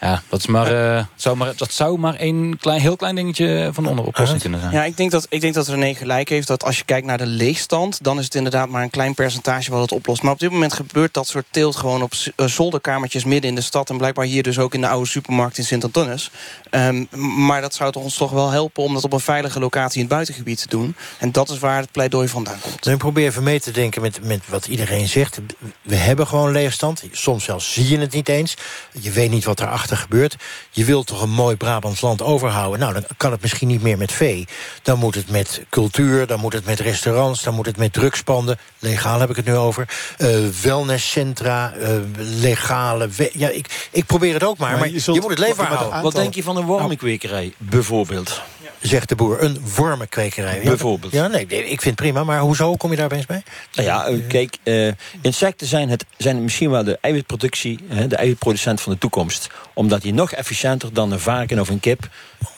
[0.00, 3.70] ja, dat, is maar, uh, zou maar, dat zou maar een klein, heel klein dingetje
[3.72, 4.72] van de onderoplossing kunnen zijn.
[4.72, 7.18] Ja, ik denk, dat, ik denk dat René gelijk heeft dat als je kijkt naar
[7.18, 8.04] de leegstand...
[8.04, 10.22] dan is het inderdaad maar een klein percentage wat het oplost.
[10.22, 13.62] Maar op dit moment gebeurt dat soort teelt gewoon op uh, zolderkamertjes midden in de
[13.62, 13.90] stad...
[13.90, 16.30] en blijkbaar hier dus ook in de oude supermarkt in Sint-Antonis.
[16.70, 17.08] Um,
[17.46, 20.14] maar dat zou ons toch wel helpen om dat op een veilige locatie in het
[20.14, 20.96] buitengebied te doen.
[21.18, 22.84] En dat is waar het pleidooi vandaan komt.
[22.84, 25.40] Dan probeer even mee te denken met, met wat iedereen zegt.
[25.82, 27.02] We hebben gewoon leegstand.
[27.12, 28.56] Soms zelfs zie je het niet eens.
[29.00, 30.36] Je weet niet wat erachter gebeurt.
[30.70, 32.80] Je wilt toch een mooi Brabants land overhouden.
[32.80, 34.46] Nou, dan kan het misschien niet meer met vee.
[34.82, 37.42] Dan moet het met cultuur, dan moet het met restaurants...
[37.42, 39.88] dan moet het met drugspanden, legaal heb ik het nu over...
[40.18, 43.08] Uh, wellnesscentra, uh, legale...
[43.32, 45.66] Ja, ik, ik probeer het ook maar, maar, maar je, zult, je, moet het leefbaar
[45.66, 45.92] houden.
[45.92, 46.10] Aantal...
[46.10, 48.42] Wat denk je van een wormenkwekerij, bijvoorbeeld?
[48.80, 50.60] Zegt de boer, een wormenkwekerij.
[50.64, 51.12] Bijvoorbeeld.
[51.12, 53.42] Ja, nee, ik vind het prima, maar hoezo kom je daar opeens bij?
[53.74, 57.78] Nou ja, kijk, uh, insecten zijn, het, zijn misschien wel de eiwitproductie...
[57.88, 59.48] Hè, de eiwitproducent van de toekomst.
[59.74, 62.08] Omdat die nog efficiënter dan een varken of een kip...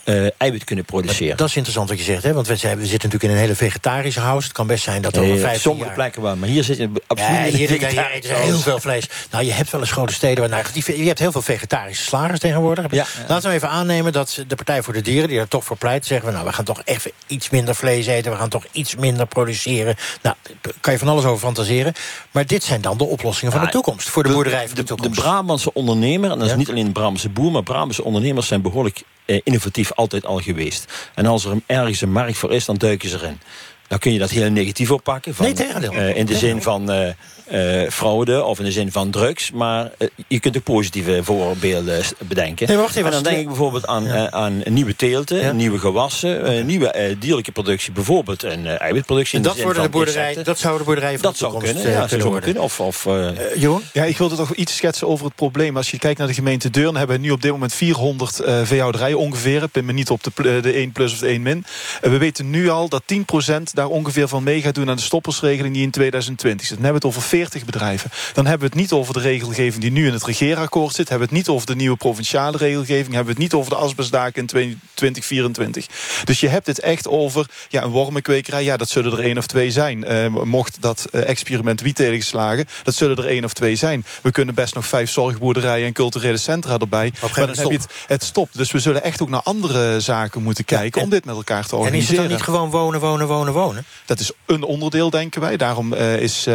[0.05, 1.27] Uh, eiwit kunnen produceren.
[1.27, 2.33] Maar dat is interessant wat je zegt, hè?
[2.33, 4.47] want we, zitten natuurlijk in een hele vegetarische house.
[4.47, 5.95] Het kan best zijn dat er over vijf Sommige jaar...
[5.95, 9.09] plekken wel, maar hier zit je absoluut ja, hier, hier, hier eten heel veel vlees.
[9.31, 10.39] Nou, je hebt wel eens grote steden...
[10.49, 12.85] Waar, nou, je hebt heel veel vegetarische slagers tegenwoordig.
[12.91, 15.29] Ja, Laten we even aannemen dat de Partij voor de Dieren...
[15.29, 16.33] die er toch voor pleit, zeggen we...
[16.35, 18.31] nou, we gaan toch even iets minder vlees eten...
[18.31, 19.95] we gaan toch iets minder produceren.
[20.21, 21.93] Nou, daar kan je van alles over fantaseren.
[22.31, 24.09] Maar dit zijn dan de oplossingen van de toekomst...
[24.09, 25.15] voor de boerderij van de, toekomst.
[25.15, 27.51] De Brabantse ondernemer, en dat is niet alleen de Brabantse boer...
[27.51, 30.85] maar Brabantse ondernemers zijn behoorlijk eh, innovatief altijd al geweest.
[31.15, 33.39] En als er ergens een markt voor is, dan duiken ze erin.
[33.87, 35.35] Dan kun je dat heel negatief oppakken.
[35.35, 35.91] Van, Nee, tegendeel.
[35.91, 37.09] eh, in de zin van eh,
[37.51, 39.51] eh, fraude of in de zin van drugs.
[39.51, 42.67] Maar eh, je kunt ook positieve voorbeelden s- bedenken.
[42.67, 46.45] Nee, wacht even, en dan denk ik bijvoorbeeld aan, eh, aan nieuwe teelten, nieuwe gewassen...
[46.45, 49.37] eh, nieuwe eh, dierlijke productie, bijvoorbeeld een eh, eiwitproductie.
[49.37, 51.83] En dat, worden de van boerderij, dat zouden de boerderijen van Dat de zou kunnen,
[51.83, 52.43] eh, ja, kunnen zou worden.
[52.43, 52.63] kunnen.
[52.63, 53.81] Of, of, eh, Johan?
[53.93, 55.77] Ja, ik wilde toch iets schetsen over het probleem.
[55.77, 56.97] Als je kijkt naar de gemeente Deurne...
[56.97, 59.63] hebben we nu op dit moment 400 eh veehouderijen ongeveer.
[59.63, 61.65] Ik ben me niet op de, eh, de 1 plus of de 1 min.
[62.01, 64.89] En we weten nu al dat 10% daar ongeveer van mee gaat doen...
[64.89, 66.75] aan de stoppersregeling die in 2020 zit.
[66.75, 68.11] Dan hebben we het over 40 bedrijven.
[68.33, 71.09] Dan hebben we het niet over de regelgeving die nu in het regeerakkoord zit.
[71.09, 73.13] Hebben we het niet over de nieuwe provinciale regelgeving.
[73.13, 75.85] Hebben we het niet over de asbestdaken in 2024.
[76.23, 78.63] Dus je hebt het echt over ja, een wormenkwekerij.
[78.63, 80.03] Ja, dat zullen er één of twee zijn.
[80.03, 84.05] Eh, mocht dat eh, experiment wiet tegenslagen, dat zullen er één of twee zijn.
[84.21, 87.13] We kunnen best nog vijf zorgboerderijen en culturele centra erbij.
[87.21, 88.57] Maar dan heb je het, het stopt.
[88.57, 91.01] Dus we zullen echt ook naar andere zaken moeten kijken...
[91.01, 92.23] om dit met elkaar te En is het organiseren.
[92.23, 93.85] dan niet gewoon wonen, wonen, wonen, wonen?
[94.05, 95.57] Dat is een onderdeel, denken wij.
[95.57, 96.47] Daarom eh, is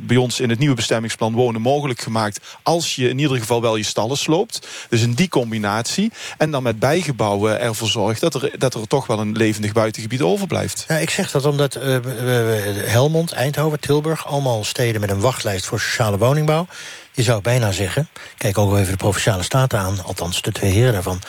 [0.00, 2.40] bij ons in het nieuwe bestemmingsplan wonen mogelijk gemaakt...
[2.62, 4.66] als je in ieder geval wel je stallen sloopt.
[4.88, 6.12] Dus in die combinatie.
[6.38, 8.20] En dan met bijgebouwen ervoor zorgt...
[8.20, 10.84] dat er, dat er toch wel een levendig buitengebied overblijft.
[10.88, 14.26] Ja, ik zeg dat omdat we- Helmond, Eindhoven, Tilburg...
[14.26, 16.66] allemaal steden met een wachtlijst voor sociale woningbouw.
[17.12, 20.04] Je zou bijna zeggen, kijk ook even de Provinciale Staten aan...
[20.04, 21.20] althans de twee heren daarvan,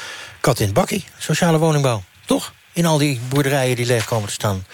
[0.41, 2.03] kat in het bakkie, sociale woningbouw.
[2.26, 2.53] Toch?
[2.74, 4.65] In al die boerderijen die leeg komen te staan.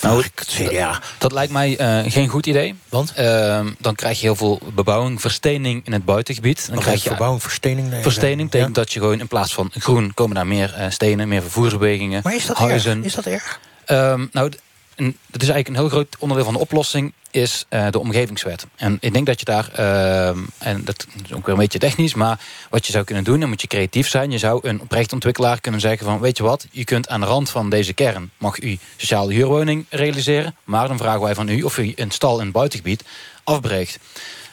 [0.00, 1.00] Nou, ik het CDA.
[1.18, 2.74] Dat lijkt mij eh, geen goed idee.
[2.88, 3.14] Want?
[3.78, 6.68] dan krijg je heel veel bebouwing, verstening in het buitengebied.
[6.70, 7.88] Dan krijg je verbouwing, verstening.
[7.90, 8.44] nee, Verstening ja.
[8.46, 12.20] betekent dat je gewoon in plaats van groen komen daar meer eh, stenen, meer vervoersbewegingen,
[12.24, 12.96] Maar is dat huizen.
[12.96, 13.04] erg?
[13.04, 13.60] Is dat erg?
[13.84, 14.52] Ehm, nou,
[15.04, 18.66] het is eigenlijk een heel groot onderdeel van de oplossing is eh, de omgevingswet.
[18.76, 22.14] En ik denk dat je daar, ehm, en dat is ook weer een beetje technisch,
[22.14, 22.40] maar
[22.70, 24.30] wat je zou kunnen doen, dan moet je creatief zijn.
[24.30, 27.26] Je zou een oprecht ontwikkelaar kunnen zeggen van, weet je wat, je kunt aan de
[27.26, 31.62] rand van deze kern, mag u sociale huurwoning realiseren, maar dan vragen wij van u
[31.62, 33.04] of u een stal in het buitengebied
[33.44, 33.98] afbreekt.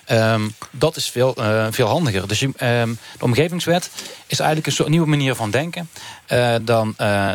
[0.06, 0.42] Ehm,
[0.72, 2.28] dat is veel, eh, veel handiger.
[2.28, 3.90] Dus ehm, de omgevingswet
[4.28, 5.90] is eigenlijk een soort nieuwe manier van denken.
[6.26, 7.32] Eh, dan, eh,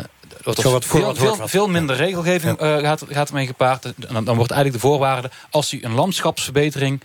[0.55, 3.93] wordt er veel, minder regelgeving eh, gaat, gaat ermee gepaard.
[3.95, 5.31] Dan, dan wordt eigenlijk de voorwaarde...
[5.49, 7.01] als u een landschapsverbetering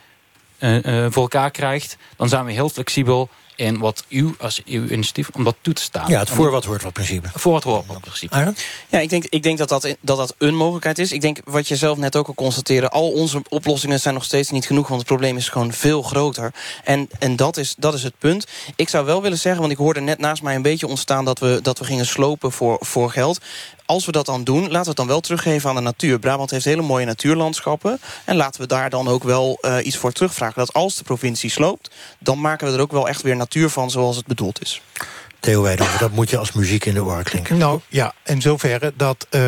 [0.59, 1.97] eh, eh, voor elkaar krijgt...
[2.17, 5.29] dan zijn we heel flexibel in wat u als uw initiatief...
[5.33, 6.11] om dat toe te staan.
[6.11, 7.29] Ja, het voor wat hoort wat principe.
[7.35, 8.55] Voor wat hoort wat principe.
[8.89, 11.13] Ja, ik denk, ik denk dat, dat, dat dat een mogelijkheid is.
[11.13, 12.89] Ik denk wat je zelf net ook al constateerde...
[12.89, 14.89] al onze oplossingen zijn nog steeds niet genoeg...
[14.89, 16.53] want het probleem is gewoon veel groter.
[16.85, 18.47] En, en dat, is, dat is het punt.
[18.77, 21.25] Ik zou wel willen zeggen, want ik hoorde net naast mij een beetje ontstaan...
[21.25, 23.41] dat we, dat we gingen slopen voor, voor geld
[23.87, 26.19] als we dat dan doen, laten we het dan wel teruggeven aan de natuur.
[26.19, 28.01] Brabant heeft hele mooie natuurlandschappen.
[28.25, 30.55] En laten we daar dan ook wel eh, iets voor terugvragen.
[30.57, 33.91] Dat als de provincie sloopt, dan maken we er ook wel echt weer natuur van
[33.91, 34.83] zoals het bedoeld is.
[35.41, 37.59] Theo Weidhoven, dat moet je als muziek in de oren klinken.
[37.59, 39.43] Nou ja, in zoverre dat eh,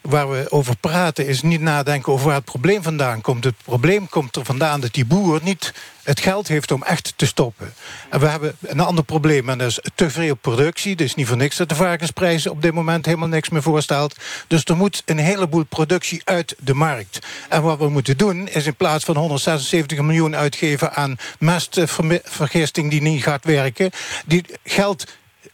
[0.00, 3.44] waar we over praten is niet nadenken over waar het probleem vandaan komt.
[3.44, 5.72] Het probleem komt er vandaan dat die boer niet
[6.08, 7.74] het geld heeft om echt te stoppen.
[8.10, 10.96] En we hebben een ander probleem en dat is te veel productie.
[10.96, 14.16] Dus niet voor niks dat de varkensprijzen op dit moment helemaal niks meer voorstelt.
[14.46, 17.18] Dus er moet een heleboel productie uit de markt.
[17.48, 23.02] En wat we moeten doen is in plaats van 176 miljoen uitgeven aan mestvergisting die
[23.02, 23.90] niet gaat werken,
[24.26, 25.04] die geld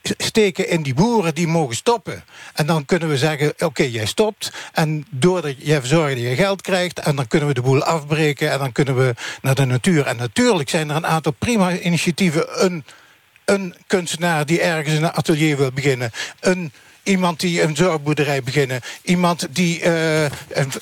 [0.04, 2.24] steken in die boeren die mogen stoppen.
[2.54, 4.52] En dan kunnen we zeggen, oké, jij stopt...
[4.72, 6.98] en doordat jij zorgt dat je geld krijgt...
[6.98, 8.50] en dan kunnen we de boel afbreken...
[8.50, 10.06] en dan kunnen we naar de natuur.
[10.06, 12.64] En natuurlijk zijn er een aantal prima initiatieven...
[12.64, 12.84] een,
[13.44, 16.10] een kunstenaar die ergens een atelier wil beginnen...
[16.40, 16.72] een
[17.04, 18.80] Iemand die een zorgboerderij beginnen.
[19.02, 20.30] Iemand die uh, een,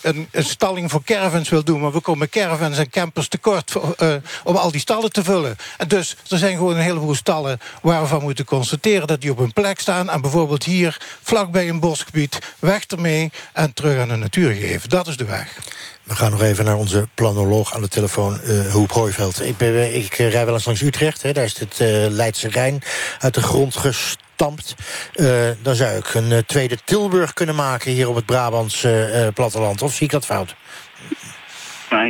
[0.02, 1.80] een, een, stalling voor caravans wil doen.
[1.80, 4.14] Maar we komen caravans en campers tekort voor, uh,
[4.44, 5.56] om al die stallen te vullen.
[5.78, 9.30] En dus er zijn gewoon een heleboel stallen waar we van moeten constateren dat die
[9.30, 10.10] op hun plek staan.
[10.10, 14.88] En bijvoorbeeld hier, vlakbij een bosgebied, weg ermee en terug aan de natuur geven.
[14.88, 15.58] Dat is de weg.
[16.04, 19.42] We gaan nog even naar onze planoloog aan de telefoon, uh, Hoep Hooiveld.
[19.44, 21.32] Ik, ben, ik uh, rij wel eens langs Utrecht, hè.
[21.32, 22.82] daar is het uh, Leidse Rijn
[23.18, 24.74] uit de grond gestampt.
[25.16, 29.34] Uh, dan zou ik een uh, tweede Tilburg kunnen maken hier op het Brabantse uh,
[29.34, 29.82] platteland.
[29.82, 30.54] Of zie ik dat fout?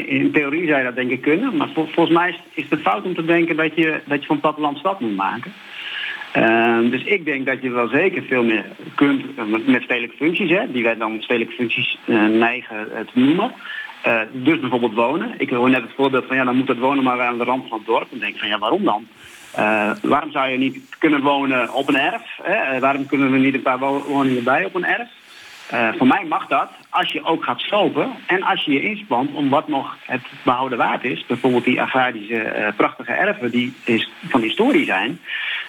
[0.07, 2.81] In theorie zou je dat denk ik kunnen, maar vol, volgens mij is, is het
[2.81, 5.53] fout om te denken dat je, dat je van platteland stad moet maken.
[6.37, 8.65] Uh, dus ik denk dat je wel zeker veel meer
[8.95, 13.53] kunt uh, met stedelijke functies, hè, die wij dan stedelijke functies uh, neigen te noemen.
[14.07, 15.35] Uh, dus bijvoorbeeld wonen.
[15.39, 17.69] Ik hoor net het voorbeeld van ja, dan moet het wonen maar aan de rand
[17.69, 18.07] van het dorp.
[18.11, 19.07] Dan denk ik van ja, waarom dan?
[19.53, 22.23] Eh, waarom zou je niet kunnen wonen op een erf?
[22.43, 22.55] Hè?
[22.55, 25.09] Eh, waarom kunnen er niet een paar wo- woningen bij op een erf?
[25.71, 29.31] Eh, voor mij mag dat als je ook gaat slopen en als je je inspant
[29.33, 31.25] om wat nog het behouden waard is.
[31.27, 35.21] Bijvoorbeeld die agrarische eh, prachtige erven die is, van historie zijn.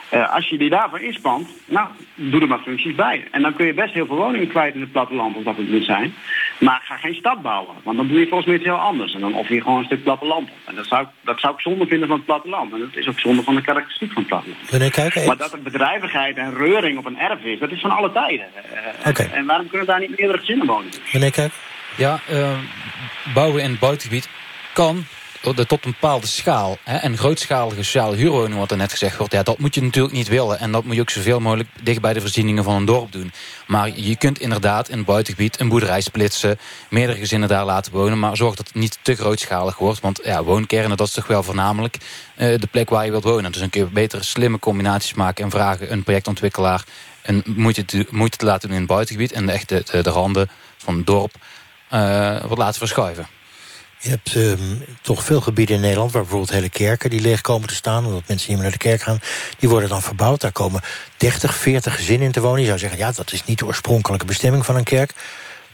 [0.09, 3.28] Eh, als je die daarvoor inspant, nou, doe er maar functies bij.
[3.32, 5.69] En dan kun je best heel veel woningen kwijt in het platteland, of dat het
[5.71, 6.13] moet zijn.
[6.59, 9.13] Maar ga geen stad bouwen, want dan doe je volgens mij iets heel anders.
[9.13, 10.55] En dan offer je gewoon een stuk platteland op.
[10.65, 12.74] En dat zou, ik- dat zou ik zonde vinden van het platteland.
[12.74, 14.91] En dat is ook zonde van de karakteristiek van het platteland.
[14.91, 18.11] Kuiken, Maar dat er bedrijvigheid en reuring op een erf is, dat is van alle
[18.11, 18.45] tijden.
[18.55, 19.38] Eh.
[19.38, 20.91] En waarom kunnen daar niet meerdere gezinnen wonen?
[21.14, 21.57] Meneer Kuiken?
[21.97, 22.57] Ja, eh,
[23.34, 24.28] bouwen in het buitengebied
[24.74, 25.05] kan
[25.51, 26.78] tot een bepaalde schaal.
[26.84, 29.34] Hè, en grootschalige sociale huurwoningen, wat er net gezegd wordt...
[29.34, 30.59] Ja, dat moet je natuurlijk niet willen.
[30.59, 33.32] En dat moet je ook zoveel mogelijk dicht bij de voorzieningen van een dorp doen.
[33.68, 36.59] Maar je kunt inderdaad in het buitengebied een boerderij splitsen...
[36.89, 38.20] meerdere gezinnen daar laten wonen...
[38.20, 39.99] maar zorg dat het niet te grootschalig wordt.
[39.99, 41.97] Want ja, woonkernen, dat is toch wel voornamelijk
[42.36, 43.51] eh, de plek waar je wilt wonen.
[43.51, 45.43] Dus dan kun je betere slimme combinaties maken...
[45.43, 46.84] en vragen een projectontwikkelaar
[47.45, 49.32] moeite te, moeite te laten doen in het buitengebied...
[49.32, 50.49] en echt de, de, de randen
[50.84, 51.36] van het dorp
[51.89, 53.27] eh, wat laten verschuiven.
[54.03, 56.11] Je hebt ehm, toch veel gebieden in Nederland...
[56.11, 58.05] waar bijvoorbeeld hele kerken die leeg komen te staan...
[58.05, 59.19] omdat mensen niet meer naar de kerk gaan,
[59.59, 60.41] die worden dan verbouwd.
[60.41, 60.81] Daar komen
[61.17, 62.59] 30, 40 gezinnen in te wonen.
[62.59, 65.13] Je zou zeggen, ja, dat is niet de oorspronkelijke bestemming van een kerk...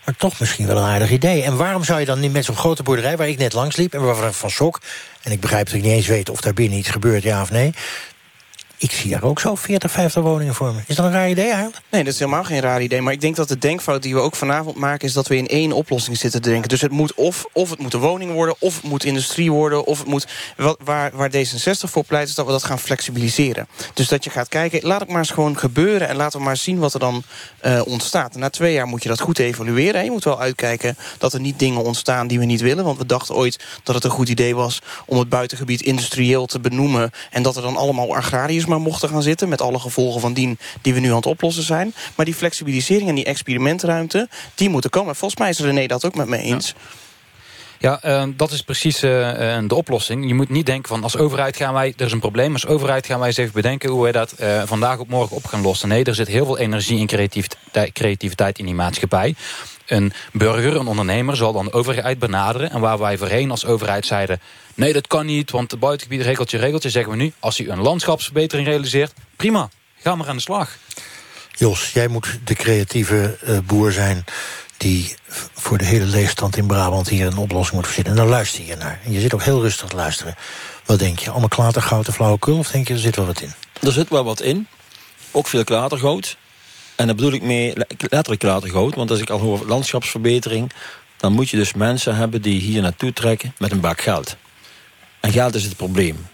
[0.05, 1.43] maar toch misschien wel een aardig idee.
[1.43, 3.17] En waarom zou je dan niet met zo'n grote boerderij...
[3.17, 4.79] waar ik net langs liep en waarvan ik van sok...
[5.21, 7.51] en ik begrijp dat ik niet eens weet of daar binnen iets gebeurt, ja of
[7.51, 7.73] nee...
[8.79, 10.79] ik zie daar ook zo 40, 50 woningen voor me.
[10.87, 11.81] Is dat een raar idee eigenlijk?
[11.89, 13.01] Nee, dat is helemaal geen raar idee.
[13.01, 15.07] Maar ik denk dat de denkfout die we ook vanavond maken...
[15.07, 16.69] is dat we in één oplossing zitten te denken.
[16.69, 18.55] Dus het moet of, of het moet een woning worden...
[18.59, 19.85] of het moet industrie worden...
[19.85, 20.27] of het moet...
[20.83, 23.67] Waar, waar D66 voor pleit is dat we dat gaan flexibiliseren.
[23.93, 26.07] Dus dat je gaat kijken, laat het maar eens gewoon gebeuren...
[26.07, 27.23] en laten we maar zien wat er dan
[27.59, 28.35] eh, ontstaat.
[28.35, 30.03] Na twee jaar moet je dat goed evalueren.
[30.03, 32.83] Je moet wel uitkijken dat er niet dingen ontstaan die we niet willen.
[32.83, 34.81] Want we dachten ooit dat het een goed idee was...
[35.05, 37.11] om het buitengebied industrieel te benoemen...
[37.29, 39.49] en dat er dan allemaal agrariërs maar mochten gaan zitten...
[39.49, 41.93] met alle gevolgen van dien die we nu aan het oplossen zijn.
[42.15, 44.29] Maar die flexibilisering en die experimentruimte...
[44.55, 45.15] die moeten komen.
[45.15, 46.75] Volgens mij is René dat ook met me eens.
[47.79, 50.27] Ja, eh, dat is precies eh, eh, de oplossing.
[50.27, 51.93] Je moet niet denken van als overheid gaan wij...
[51.97, 53.89] er is een probleem, als overheid gaan wij eens even bedenken...
[53.89, 54.33] hoe wij dat
[54.65, 55.89] vandaag op morgen op gaan lossen.
[55.89, 59.35] Nee, er zit heel veel energie en creativiteit in die maatschappij.
[59.89, 62.71] Een burger, een ondernemer zal dan de overheid benaderen...
[62.71, 64.41] en waar wij voorheen als overheid zeiden...
[64.75, 66.89] nee, dat kan niet, want het buitengebied regeltje, regeltje...
[66.89, 69.13] zeggen we nu, als u een landschapsverbetering realiseert...
[69.35, 70.77] prima, ga maar aan de slag.
[71.55, 74.25] Jos, jij moet de creatieve eh, boer zijn
[74.77, 75.15] die
[75.53, 78.13] voor de hele leegstand in Brabant hier een oplossing moet verzinnen.
[78.13, 78.99] En dan luister je naar.
[79.03, 80.35] En je zit ook heel rustig te luisteren.
[80.85, 81.29] Wat denk je?
[81.29, 82.57] Allemaal klatergoud en flauwekul?
[82.57, 83.53] Of denk je, er zit wel wat in?
[83.81, 84.67] Er zit wel wat in.
[85.31, 86.37] Ook veel klatergoud.
[86.99, 88.95] En daar bedoel ik mee le- letterlijk klatergoud.
[88.95, 90.71] Want als ik al hoor landschapsverbetering...
[91.17, 94.35] dan moet je dus mensen hebben die hier naartoe trekken met een bak geld.
[95.19, 96.27] En geld is het probleem.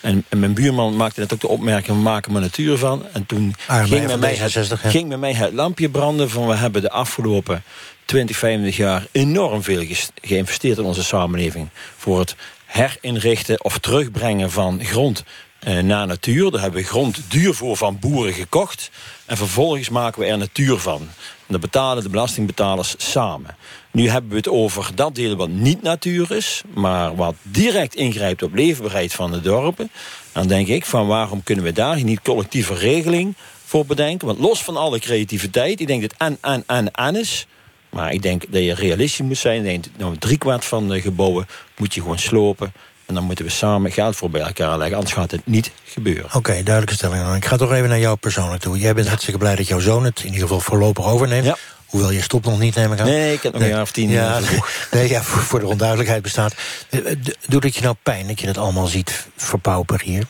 [0.00, 1.96] En, en mijn buurman maakte net ook de opmerking...
[1.96, 3.06] we maken er natuur van.
[3.12, 4.90] En toen Arme ging bij, mij het, D66, ja.
[4.90, 6.30] ging bij mij het lampje branden...
[6.30, 7.62] van we hebben de afgelopen
[8.04, 9.06] 20, 25 jaar...
[9.12, 9.84] enorm veel
[10.22, 11.68] geïnvesteerd in onze samenleving...
[11.96, 15.24] voor het herinrichten of terugbrengen van grond
[15.58, 16.50] eh, naar natuur.
[16.50, 18.90] Daar hebben we grond duur voor van boeren gekocht.
[19.28, 21.00] En vervolgens maken we er natuur van.
[21.00, 23.56] En dat betalen de belastingbetalers samen.
[23.90, 26.62] Nu hebben we het over dat deel wat niet natuur is...
[26.74, 29.90] maar wat direct ingrijpt op leefbaarheid van de dorpen.
[30.32, 34.26] Dan denk ik van waarom kunnen we daar niet collectieve regeling voor bedenken?
[34.26, 37.46] Want los van alle creativiteit, ik denk dat en, en, en, en is...
[37.90, 39.58] Maar ik denk dat je realistisch moet zijn.
[39.58, 42.72] Ik denk, nou, driekwart van de gebouwen moet je gewoon slopen.
[43.08, 44.96] En dan moeten we samen geld voor bij elkaar leggen.
[44.96, 46.34] Anders gaat het niet gebeuren.
[46.34, 47.22] Oké, duidelijke stelling.
[47.24, 47.34] dan.
[47.34, 48.78] Ik ga toch even naar jou persoonlijk toe.
[48.78, 51.56] Jij bent hartstikke blij dat jouw zoon het in ieder geval voorlopig overneemt.
[51.86, 53.06] Hoewel je stopt nog niet, neem ik aan.
[53.06, 54.60] Nee, ik heb nog een jaar of tien, Ja, eh,
[54.92, 56.54] nee, ja voor, voor de onduidelijkheid bestaat.
[56.90, 60.24] Eh, eh, Doet het je nou pijn dat je dat allemaal ziet verpauperen hier?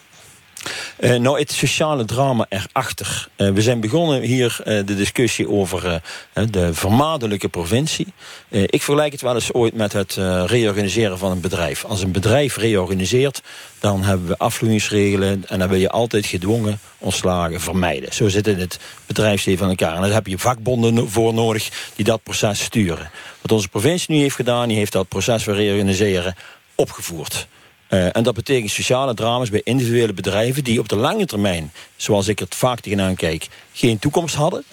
[0.97, 3.29] Eh, nou, het sociale drama erachter.
[3.37, 6.03] Eh, we zijn begonnen hier eh, de discussie over
[6.51, 8.07] de vermadelijke provincie.
[8.49, 10.15] Ik vergelijk het wel eens ooit met het
[10.47, 11.85] reorganiseren van een bedrijf.
[11.85, 13.43] Als een bedrijf reorganiseert,
[13.79, 15.45] dan hebben we afvloeingsregelen...
[15.49, 18.13] en dan wil je altijd gedwongen ontslagen vermijden.
[18.13, 19.95] Zo zit het in het bedrijfsleven aan elkaar.
[19.95, 23.11] En daar heb je vakbonden voor nodig die dat proces sturen.
[23.43, 26.35] Wat onze provincie nu heeft gedaan, die heeft dat proces van reorganiseren
[26.75, 27.47] opgevoerd.
[27.89, 30.65] Eh, en dat betekent sociale drama's bij individuele bedrijven...
[30.65, 33.49] die op de lange termijn, zoals ik het vaak tegenaan kijk...
[33.73, 34.65] geen toekomst hadden.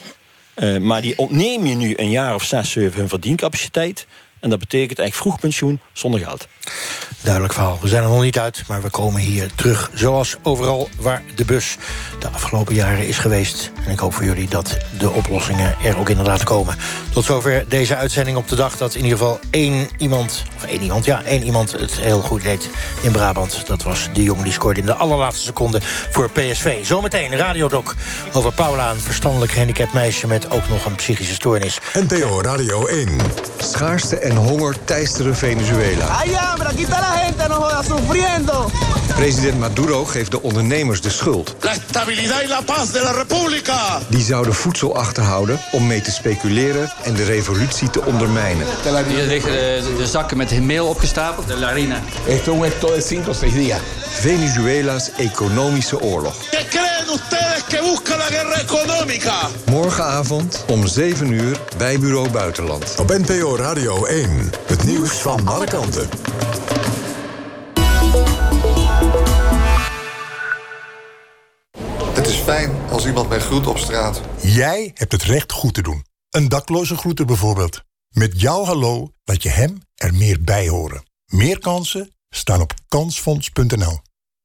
[0.54, 4.08] Eh, maar die ontneem je nu een jaar of zes, zeven hun verdiencapaciteit.
[4.40, 6.48] En dat betekent eigenlijk vroeg pensioen zonder geld.
[7.22, 7.80] Duidelijk verhaal.
[7.82, 9.90] We zijn er nog niet uit, maar we komen hier terug.
[9.94, 11.78] Zoals overal waar de bus
[12.20, 13.72] de afgelopen jaren is geweest.
[13.86, 16.76] En ik hoop voor jullie dat de oplossingen er ook inderdaad komen.
[17.14, 20.44] Tot zover deze uitzending op de dag dat in ieder geval één iemand...
[20.56, 22.70] of één iemand, ja, één iemand het heel goed deed
[23.02, 23.68] in Brabant.
[23.68, 26.86] Dat was de jongen die scoorde in de allerlaatste seconde voor PSV.
[26.86, 27.96] Zometeen Radiodoc
[28.34, 30.28] over Paula, een verstandelijk gehandicapt meisje...
[30.28, 31.80] met ook nog een psychische stoornis.
[31.94, 33.18] NPO Radio 1.
[33.58, 36.06] Schaarste en honger teisteren Venezuela.
[36.20, 38.72] Ay, hambre, aquí está la gente, no joda, sufriendo.
[39.16, 41.56] President Maduro geeft de ondernemers de schuld.
[41.62, 44.00] La estabilidad y la paz de la república.
[44.10, 48.68] Die zouden voedsel achterhouden om mee te speculeren en de revolutie te ondermijnen.
[49.08, 52.00] Hier liggen de, de zakken met meel opgestapeld, de larina.
[52.28, 53.80] Esto un esto de 5 o 6 días.
[54.22, 56.34] Venezuela's economische oorlog.
[56.52, 59.34] ¿Qué creen ustedes que busca la guerra económica?
[59.66, 62.96] Morgenavond om 7 uur bij Bureau Buitenland.
[63.00, 64.15] Op NPO Radio 1.
[64.24, 66.10] Het nieuws van alle kanten.
[72.14, 74.22] Het is fijn als iemand mij groet op straat.
[74.42, 76.06] Jij hebt het recht goed te doen.
[76.30, 77.82] Een dakloze groeten bijvoorbeeld.
[78.10, 81.04] Met jouw hallo laat je hem er meer bij horen.
[81.26, 84.00] Meer kansen staan op kansfonds.nl.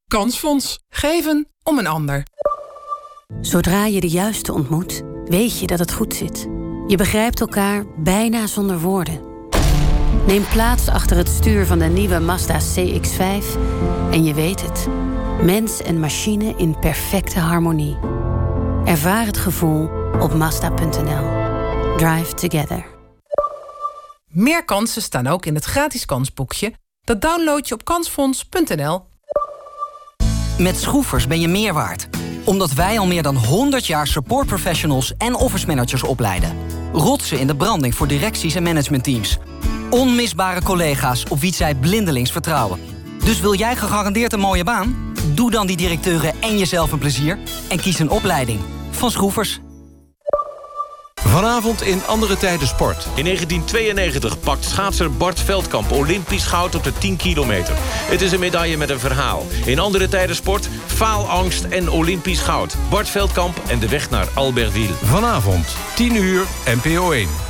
[0.07, 0.79] Kansfonds.
[0.89, 2.27] Geven om een ander.
[3.41, 6.41] Zodra je de juiste ontmoet, weet je dat het goed zit.
[6.87, 9.30] Je begrijpt elkaar bijna zonder woorden.
[10.27, 13.59] Neem plaats achter het stuur van de nieuwe Mazda CX-5
[14.11, 14.89] en je weet het.
[15.43, 17.97] Mens en machine in perfecte harmonie.
[18.85, 19.91] Ervaar het gevoel
[20.21, 21.29] op Mazda.nl.
[21.97, 22.87] Drive together.
[24.27, 26.73] Meer kansen staan ook in het gratis kansboekje.
[27.05, 29.03] Dat download je op kansfonds.nl.
[30.59, 32.09] Met Schroefers ben je meer waard.
[32.45, 36.57] Omdat wij al meer dan 100 jaar support professionals en office managers opleiden.
[36.93, 39.39] Rotsen in de branding voor directies en managementteams.
[39.91, 42.81] Onmisbare collega's op wie zij blindelings vertrouwen.
[43.25, 45.15] Dus wil jij gegarandeerd een mooie baan?
[45.35, 47.39] Doe dan die directeuren en jezelf een plezier.
[47.69, 48.61] En kies een opleiding.
[48.91, 49.61] Van Schroefers.
[51.15, 53.07] Vanavond in Andere Tijden Sport.
[53.15, 57.75] In 1992 pakt schaatser Bart Veldkamp olympisch goud op de 10 kilometer.
[57.83, 59.47] Het is een medaille met een verhaal.
[59.65, 62.77] In Andere Tijden Sport, faalangst en olympisch goud.
[62.91, 64.95] Bart Veldkamp en de weg naar Albertville.
[65.03, 66.45] Vanavond, 10 uur,
[66.83, 67.50] NPO 1.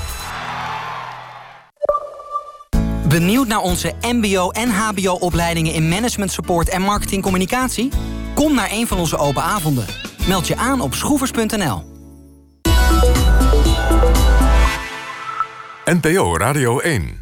[3.10, 7.90] Benieuwd naar onze mbo- en hbo-opleidingen in management support en marketingcommunicatie?
[8.34, 9.86] Kom naar een van onze open avonden.
[10.26, 11.84] Meld je aan op schroevers.nl.
[15.84, 17.19] NPO Radio 1.